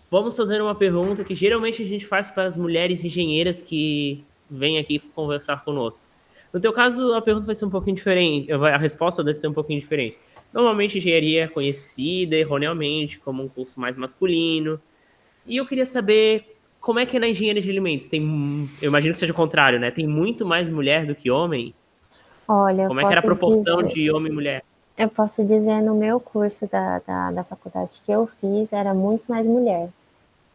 [0.09, 4.77] vamos fazer uma pergunta que geralmente a gente faz para as mulheres engenheiras que vêm
[4.77, 6.05] aqui conversar conosco.
[6.51, 9.53] No teu caso, a pergunta vai ser um pouquinho diferente, a resposta deve ser um
[9.53, 10.17] pouquinho diferente.
[10.53, 14.79] Normalmente, engenharia é conhecida erroneamente como um curso mais masculino.
[15.45, 18.07] E eu queria saber como é que é na engenharia de alimentos.
[18.07, 18.21] Tem,
[18.81, 19.91] eu imagino que seja o contrário, né?
[19.91, 21.73] Tem muito mais mulher do que homem.
[22.47, 24.63] Olha, eu Como é que era a proporção dizer, de homem e mulher?
[24.97, 29.25] Eu posso dizer no meu curso da, da, da faculdade que eu fiz, era muito
[29.27, 29.89] mais mulher.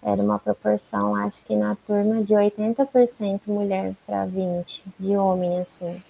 [0.03, 6.03] Era uma proporção, acho que na turma de 80% mulher para 20% de homem, assim.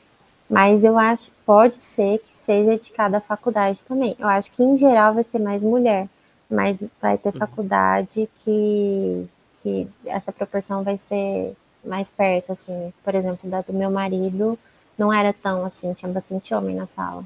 [0.49, 4.17] Mas eu acho, pode ser que seja de cada faculdade também.
[4.19, 6.09] Eu acho que em geral vai ser mais mulher,
[6.49, 9.27] mas vai ter faculdade que,
[9.63, 11.55] que essa proporção vai ser
[11.85, 12.93] mais perto, assim.
[13.05, 14.59] Por exemplo, da do meu marido
[14.97, 17.25] não era tão assim, tinha bastante homem na sala.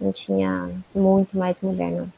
[0.00, 2.12] Não tinha muito mais mulher, não.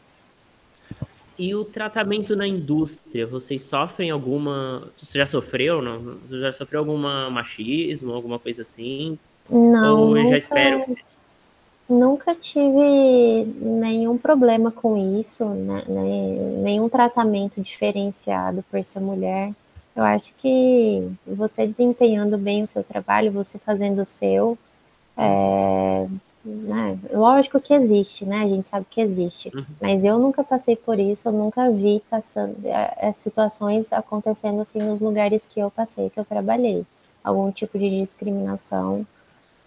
[1.39, 4.89] E o tratamento na indústria, vocês sofrem alguma.
[4.97, 5.83] Você já sofreu?
[5.83, 6.17] Não?
[6.29, 9.19] Você já sofreu algum machismo, alguma coisa assim?
[9.51, 10.95] Não, Ou eu já nunca, espero que
[11.89, 15.85] nunca tive nenhum problema com isso, né?
[16.63, 19.53] nenhum tratamento diferenciado por ser mulher.
[19.95, 24.59] Eu acho que você desempenhando bem o seu trabalho, você fazendo o seu,
[25.17, 26.07] é,
[26.47, 26.99] né?
[27.13, 28.43] Lógico que existe, né?
[28.43, 32.57] A gente sabe que existe, mas eu nunca passei por isso, eu nunca vi passando,
[32.65, 36.87] é, é, situações acontecendo assim nos lugares que eu passei, que eu trabalhei,
[37.25, 39.07] algum tipo de discriminação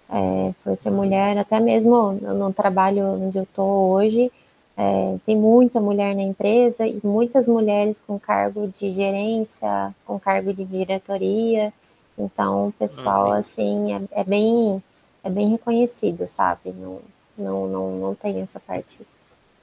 [0.09, 4.31] é, por ser mulher, até mesmo no, trabalho onde eu estou hoje,
[4.77, 10.53] é, tem muita mulher na empresa e muitas mulheres com cargo de gerência, com cargo
[10.53, 11.73] de diretoria.
[12.17, 14.81] Então, o pessoal, Ah, assim, é, é bem,
[15.23, 16.71] é bem reconhecido, sabe?
[16.71, 17.01] Não,
[17.37, 18.97] não, não, não tem essa parte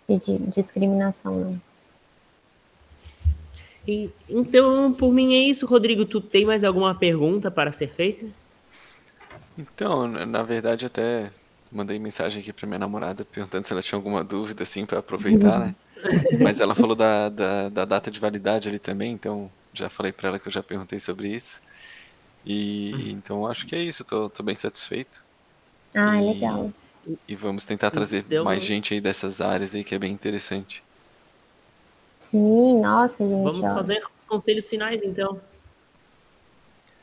[0.08, 1.60] de, de discriminação, não.
[3.86, 6.04] E- então, por mim é isso, Rodrigo.
[6.04, 8.26] Tu tem mais alguma pergunta para ser feita?
[9.56, 11.32] Então, na verdade, até
[11.70, 15.58] mandei mensagem aqui pra minha namorada perguntando se ela tinha alguma dúvida, assim, pra aproveitar,
[15.60, 15.76] né?
[16.40, 20.30] Mas ela falou da, da, da data de validade ali também, então já falei pra
[20.30, 21.62] ela que eu já perguntei sobre isso.
[22.44, 25.25] E então acho que é isso, tô, tô bem satisfeito.
[25.96, 26.70] Ah, E, legal.
[27.26, 30.82] e vamos tentar trazer Então- mais gente aí dessas áreas aí que é bem interessante.
[32.18, 35.34] Sim, nossa, gente, Vamos ó, fazer os conselhos finais, então.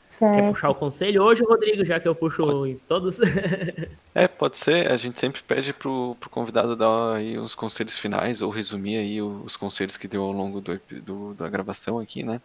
[0.06, 0.48] Quer certo.
[0.52, 3.18] puxar o conselho hoje, Rodrigo, já que eu puxo em todos?
[4.16, 8.40] É, pode ser, a gente sempre pede pro, pro convidado dar aí os conselhos finais
[8.42, 12.40] ou resumir aí os conselhos que deu ao longo do, do- da gravação aqui, né?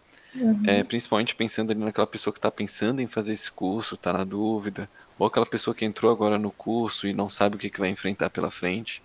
[0.63, 4.23] É, principalmente pensando ali naquela pessoa que está pensando em fazer esse curso, está na
[4.23, 7.79] dúvida, ou aquela pessoa que entrou agora no curso e não sabe o que, que
[7.79, 9.01] vai enfrentar pela frente,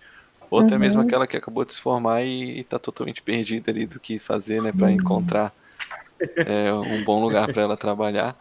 [0.49, 3.99] ou até mesmo aquela que acabou de se formar e está totalmente perdida ali do
[3.99, 5.53] que fazer, né, para encontrar
[6.19, 8.35] é, um bom lugar para ela trabalhar.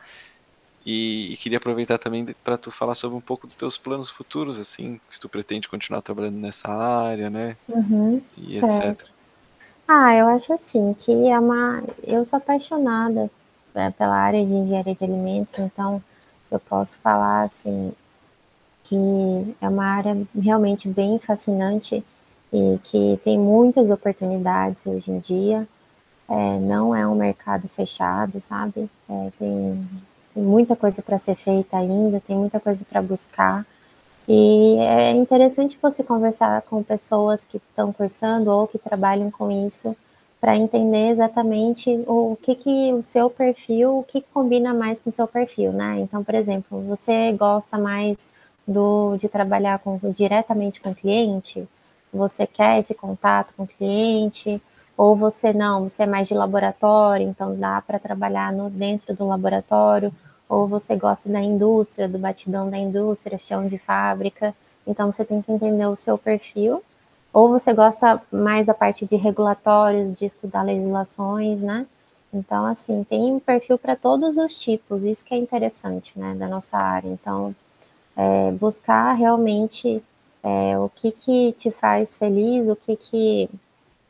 [0.87, 4.61] E, e queria aproveitar também para tu falar sobre um pouco dos teus planos futuros,
[4.61, 9.03] assim, se tu pretende continuar trabalhando nessa área, né, Uhum, e certo.
[9.03, 9.14] etc.
[9.87, 11.83] Ah, eu acho assim que é uma.
[12.03, 13.31] Eu sou apaixonada
[13.75, 16.03] é, pela área de engenharia de alimentos, então
[16.51, 17.93] eu posso falar assim
[18.85, 18.97] que
[19.61, 22.05] é uma área realmente bem fascinante
[22.53, 25.67] e que tem muitas oportunidades hoje em dia.
[26.29, 28.89] É, não é um mercado fechado, sabe?
[29.09, 29.89] É, tem,
[30.35, 33.67] tem muita coisa para ser feita ainda, tem muita coisa para buscar.
[34.27, 39.95] E é interessante você conversar com pessoas que estão cursando ou que trabalham com isso,
[40.41, 45.13] para entender exatamente o que que o seu perfil, o que combina mais com o
[45.13, 46.01] seu perfil, né?
[46.01, 48.31] Então, por exemplo, você gosta mais
[48.67, 51.67] do de trabalhar com, diretamente com o cliente?
[52.13, 54.61] Você quer esse contato com o cliente?
[54.97, 59.27] Ou você não, você é mais de laboratório, então dá para trabalhar no, dentro do
[59.27, 60.13] laboratório,
[60.49, 64.55] ou você gosta da indústria, do batidão da indústria, chão de fábrica.
[64.87, 66.83] Então você tem que entender o seu perfil
[67.35, 71.85] ou você gosta mais da parte de regulatórios, de estudar legislações, né?
[72.33, 76.49] Então, assim, tem um perfil para todos os tipos, isso que é interessante, né, da
[76.49, 77.09] nossa área.
[77.09, 77.55] Então,
[78.17, 80.03] é, buscar realmente
[80.43, 83.51] é, o que que te faz feliz, o que que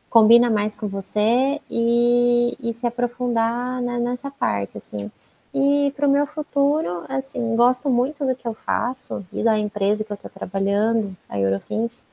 [0.09, 5.11] combina mais com você e, e se aprofundar né, nessa parte, assim.
[5.57, 10.03] E para o meu futuro, assim, gosto muito do que eu faço e da empresa
[10.03, 12.03] que eu estou trabalhando, a Eurofins,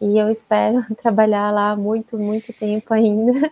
[0.00, 3.50] e eu espero trabalhar lá muito, muito tempo ainda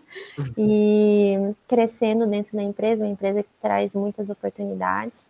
[0.57, 5.27] e crescendo dentro da empresa, uma empresa que traz muitas oportunidades.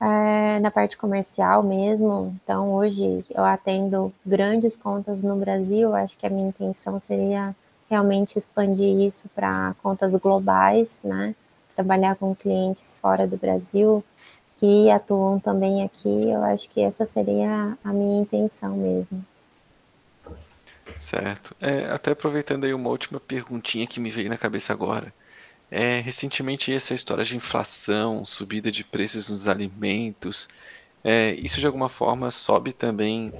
[0.00, 6.26] É, na parte comercial mesmo, então hoje eu atendo grandes contas no Brasil, acho que
[6.26, 7.54] a minha intenção seria
[7.90, 11.34] realmente expandir isso para contas globais, né?
[11.78, 14.02] Trabalhar com clientes fora do Brasil
[14.58, 19.24] que atuam também aqui, eu acho que essa seria a minha intenção mesmo.
[20.98, 21.54] Certo.
[21.60, 25.14] É, até aproveitando aí uma última perguntinha que me veio na cabeça agora.
[25.70, 30.48] É, recentemente essa história de inflação, subida de preços nos alimentos,
[31.04, 33.32] é, isso de alguma forma sobe também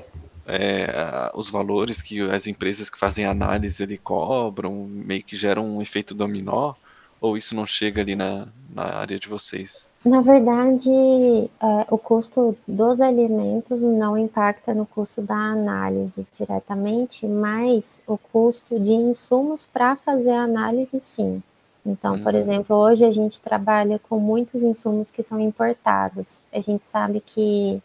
[0.47, 5.83] é, os valores que as empresas que fazem análise ali cobram, meio que geram um
[5.83, 6.75] efeito dominó,
[7.21, 9.87] ou isso não chega ali na, na área de vocês?
[10.05, 18.03] Na verdade, é, o custo dos alimentos não impacta no custo da análise diretamente, mas
[18.07, 21.43] o custo de insumos para fazer a análise, sim.
[21.85, 22.39] Então, por uhum.
[22.39, 26.43] exemplo, hoje a gente trabalha com muitos insumos que são importados.
[26.53, 27.83] A gente sabe que,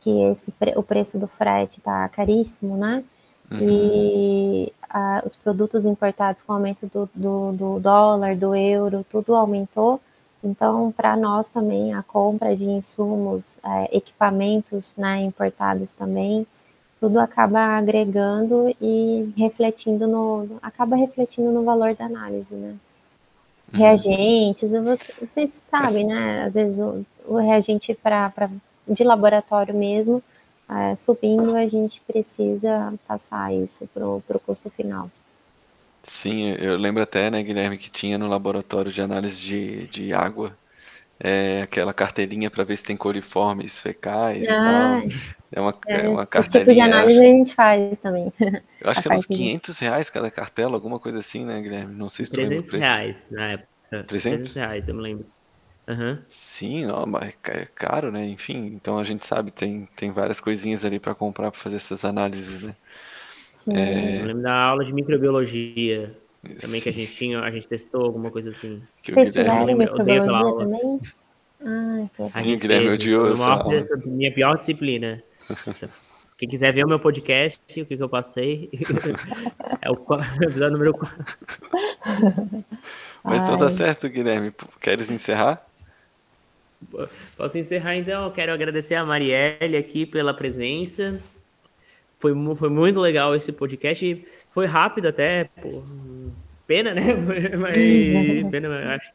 [0.00, 3.02] que esse, o preço do frete está caríssimo, né?
[3.50, 3.58] Uhum.
[3.60, 9.34] E a, os produtos importados com o aumento do, do, do dólar, do euro, tudo
[9.34, 10.00] aumentou.
[10.42, 16.46] Então, para nós também, a compra de insumos, é, equipamentos né, importados também,
[17.00, 20.58] tudo acaba agregando e refletindo no.
[20.60, 22.74] acaba refletindo no valor da análise, né?
[23.72, 23.78] Uhum.
[23.78, 26.42] Reagentes, você, vocês sabem, né?
[26.42, 28.32] Às vezes o, o reagente para
[28.86, 30.22] de laboratório mesmo,
[30.68, 35.10] é, subindo, a gente precisa passar isso para o custo final.
[36.02, 40.56] Sim, eu lembro até, né, Guilherme, que tinha no laboratório de análise de, de água
[41.20, 45.38] é, aquela carteirinha para ver se tem coliformes fecais ah, e tal.
[45.50, 46.66] É uma, é, é uma cartelinha.
[46.66, 48.30] tipo de análise acho, a gente faz também.
[48.82, 51.94] Eu acho que é uns 500 reais cada cartela, alguma coisa assim, né, Guilherme?
[51.94, 53.68] Não sei se 300 reais na época.
[53.90, 54.52] 300?
[54.52, 55.26] 300 reais, eu me lembro.
[55.88, 56.18] Uhum.
[56.28, 58.26] Sim, não, mas é caro, né?
[58.26, 62.04] Enfim, então a gente sabe, tem, tem várias coisinhas ali para comprar para fazer essas
[62.04, 62.76] análises, né?
[63.52, 63.74] Sim.
[63.74, 64.04] É...
[64.04, 66.14] Eu lembro da aula de microbiologia
[66.60, 68.82] também que a gente tinha, a gente testou alguma coisa assim.
[69.02, 71.00] Vocês tiveram microbiologia também?
[71.60, 73.86] Ah, que Sim, Guilherme odiou essa aula.
[74.04, 75.22] Minha pior disciplina.
[76.38, 78.70] Quem quiser ver o meu podcast, o que, que eu passei,
[79.82, 79.94] é o
[80.44, 81.24] episódio número 4.
[83.24, 84.52] Mas tudo tá certo, Guilherme.
[84.80, 85.67] Queres encerrar?
[87.36, 88.30] Posso encerrar então.
[88.30, 91.20] quero agradecer a Marielle aqui pela presença.
[92.18, 94.24] Foi, foi muito legal esse podcast.
[94.48, 95.82] Foi rápido até, pô.
[96.66, 97.14] Pena, né?
[97.56, 97.76] Mas
[98.50, 99.12] pena, acho.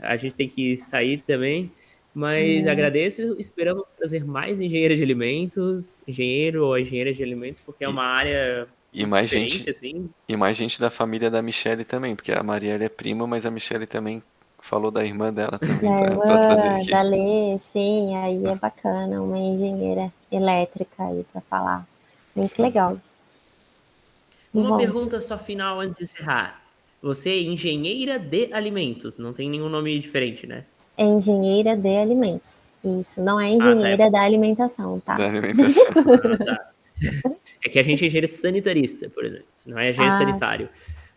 [0.00, 1.70] A gente tem que sair também.
[2.12, 2.70] Mas é.
[2.70, 3.36] agradeço.
[3.38, 8.68] Esperamos trazer mais engenheiros de alimentos, engenheiro ou engenheira de alimentos, porque é uma área
[8.94, 10.08] e mais gente assim.
[10.28, 13.50] E mais gente da família da Michelle também, porque a Marielle é prima, mas a
[13.50, 14.22] Michelle também
[14.64, 15.90] falou da irmã dela também.
[15.90, 21.40] Da pra, irmã, pra da Lê, sim, aí é bacana, uma engenheira elétrica aí para
[21.42, 21.86] falar.
[22.34, 22.98] Muito legal.
[24.52, 24.76] Uma Bom.
[24.78, 26.62] pergunta só final antes de encerrar.
[27.02, 30.64] Você é engenheira de alimentos, não tem nenhum nome diferente, né?
[30.96, 32.64] É engenheira de alimentos.
[32.82, 34.18] Isso, não é engenheira ah, tá.
[34.18, 35.16] da alimentação, tá?
[35.16, 35.92] Da alimentação.
[35.94, 36.74] ah, tá.
[37.62, 40.18] É que a gente é engenheiro sanitarista, por exemplo, não é engenheiro ah.
[40.18, 40.68] sanitário.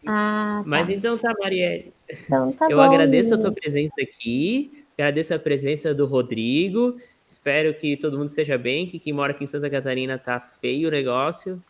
[0.06, 0.70] Ah, tá.
[0.70, 1.94] Mas então tá, Marielle.
[2.10, 3.40] Então tá Eu bom, agradeço gente.
[3.40, 6.96] a tua presença aqui, agradeço a presença do Rodrigo.
[7.26, 10.88] Espero que todo mundo esteja bem, que quem mora aqui em Santa Catarina tá feio
[10.88, 11.62] o negócio,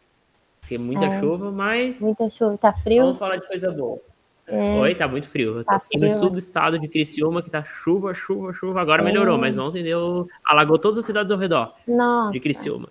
[0.68, 2.02] tem muita é, chuva, mas.
[2.02, 3.04] Muita chuva, tá frio?
[3.04, 3.99] Vamos falar de coisa boa.
[4.45, 5.64] É, Oi, tá muito frio.
[5.64, 5.99] Tá frio.
[5.99, 8.82] no sul do estado de Criciúma, que tá chuva, chuva, chuva.
[8.82, 9.06] Agora é.
[9.06, 10.28] melhorou, mas ontem deu.
[10.45, 12.32] alagou todas as cidades ao redor Nossa.
[12.32, 12.90] de Criciúma.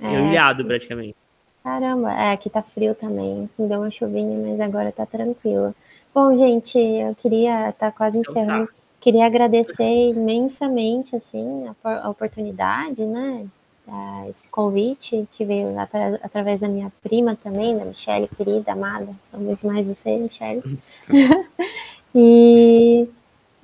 [0.00, 0.28] É.
[0.30, 1.16] Ilhado praticamente.
[1.64, 3.48] Caramba, é, aqui tá frio também.
[3.58, 5.74] Deu uma chuvinha, mas agora tá tranquilo.
[6.14, 8.40] Bom, gente, eu queria, tá quase Então tá.
[8.40, 8.68] encerrando.
[9.00, 13.46] Queria agradecer imensamente, assim, a, a oportunidade, né?
[13.88, 19.08] a esse convite que veio atra- através da minha prima também, da Michelle, querida, amada.
[19.32, 20.62] Amo demais você, Michelle.
[22.14, 23.08] e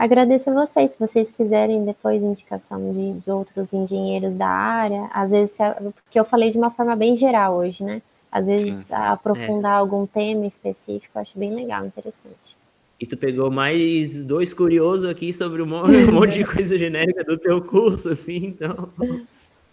[0.04, 5.30] agradeço a vocês, se vocês quiserem depois indicação de, de outros engenheiros da área, às
[5.30, 8.00] vezes, se- porque eu falei de uma forma bem geral hoje, né?
[8.32, 8.94] Às vezes Sim.
[8.94, 12.56] aprofundar algum tema específico, eu acho bem legal, interessante.
[13.00, 17.36] E tu pegou mais dois curiosos aqui sobre um mon- monte de coisa genérica do
[17.38, 18.88] teu curso, assim, então.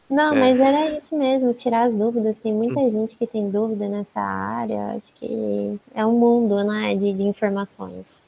[0.10, 0.40] Não, É.
[0.40, 2.38] mas era isso mesmo, tirar as dúvidas.
[2.38, 4.96] Tem muita gente que tem dúvida nessa área.
[4.96, 8.22] Acho que é um mundo, né, de, de informações.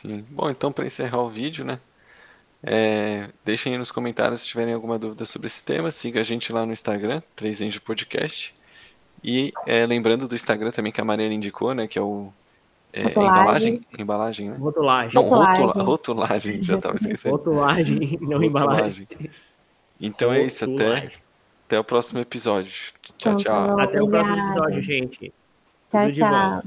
[0.00, 0.24] Sim.
[0.30, 1.78] Bom, então para encerrar o vídeo, né?
[2.62, 5.90] é, deixem aí nos comentários se tiverem alguma dúvida sobre esse tema.
[5.90, 8.52] Siga a gente lá no Instagram, 3Eng Podcast.
[9.22, 11.86] E é, lembrando do Instagram também que a Mariana indicou, né?
[11.86, 12.32] Que é o
[12.92, 13.38] é, Rotulagem.
[13.38, 14.56] embalagem, embalagem, né?
[14.56, 15.14] Rotulagem.
[15.14, 15.64] Não, Rotulagem.
[15.66, 17.36] rotula- rotulagem, já estava esquecendo.
[17.36, 19.06] Rotulagem, não embalagem.
[19.10, 19.30] Rotulagem.
[20.00, 21.10] Então é isso, até, Rotulagem.
[21.66, 22.72] até o próximo episódio.
[23.18, 23.78] Tchau, tchau.
[23.80, 25.32] Até o próximo episódio, gente.
[25.88, 26.28] Tchau, Tudo de bom.
[26.28, 26.62] tchau.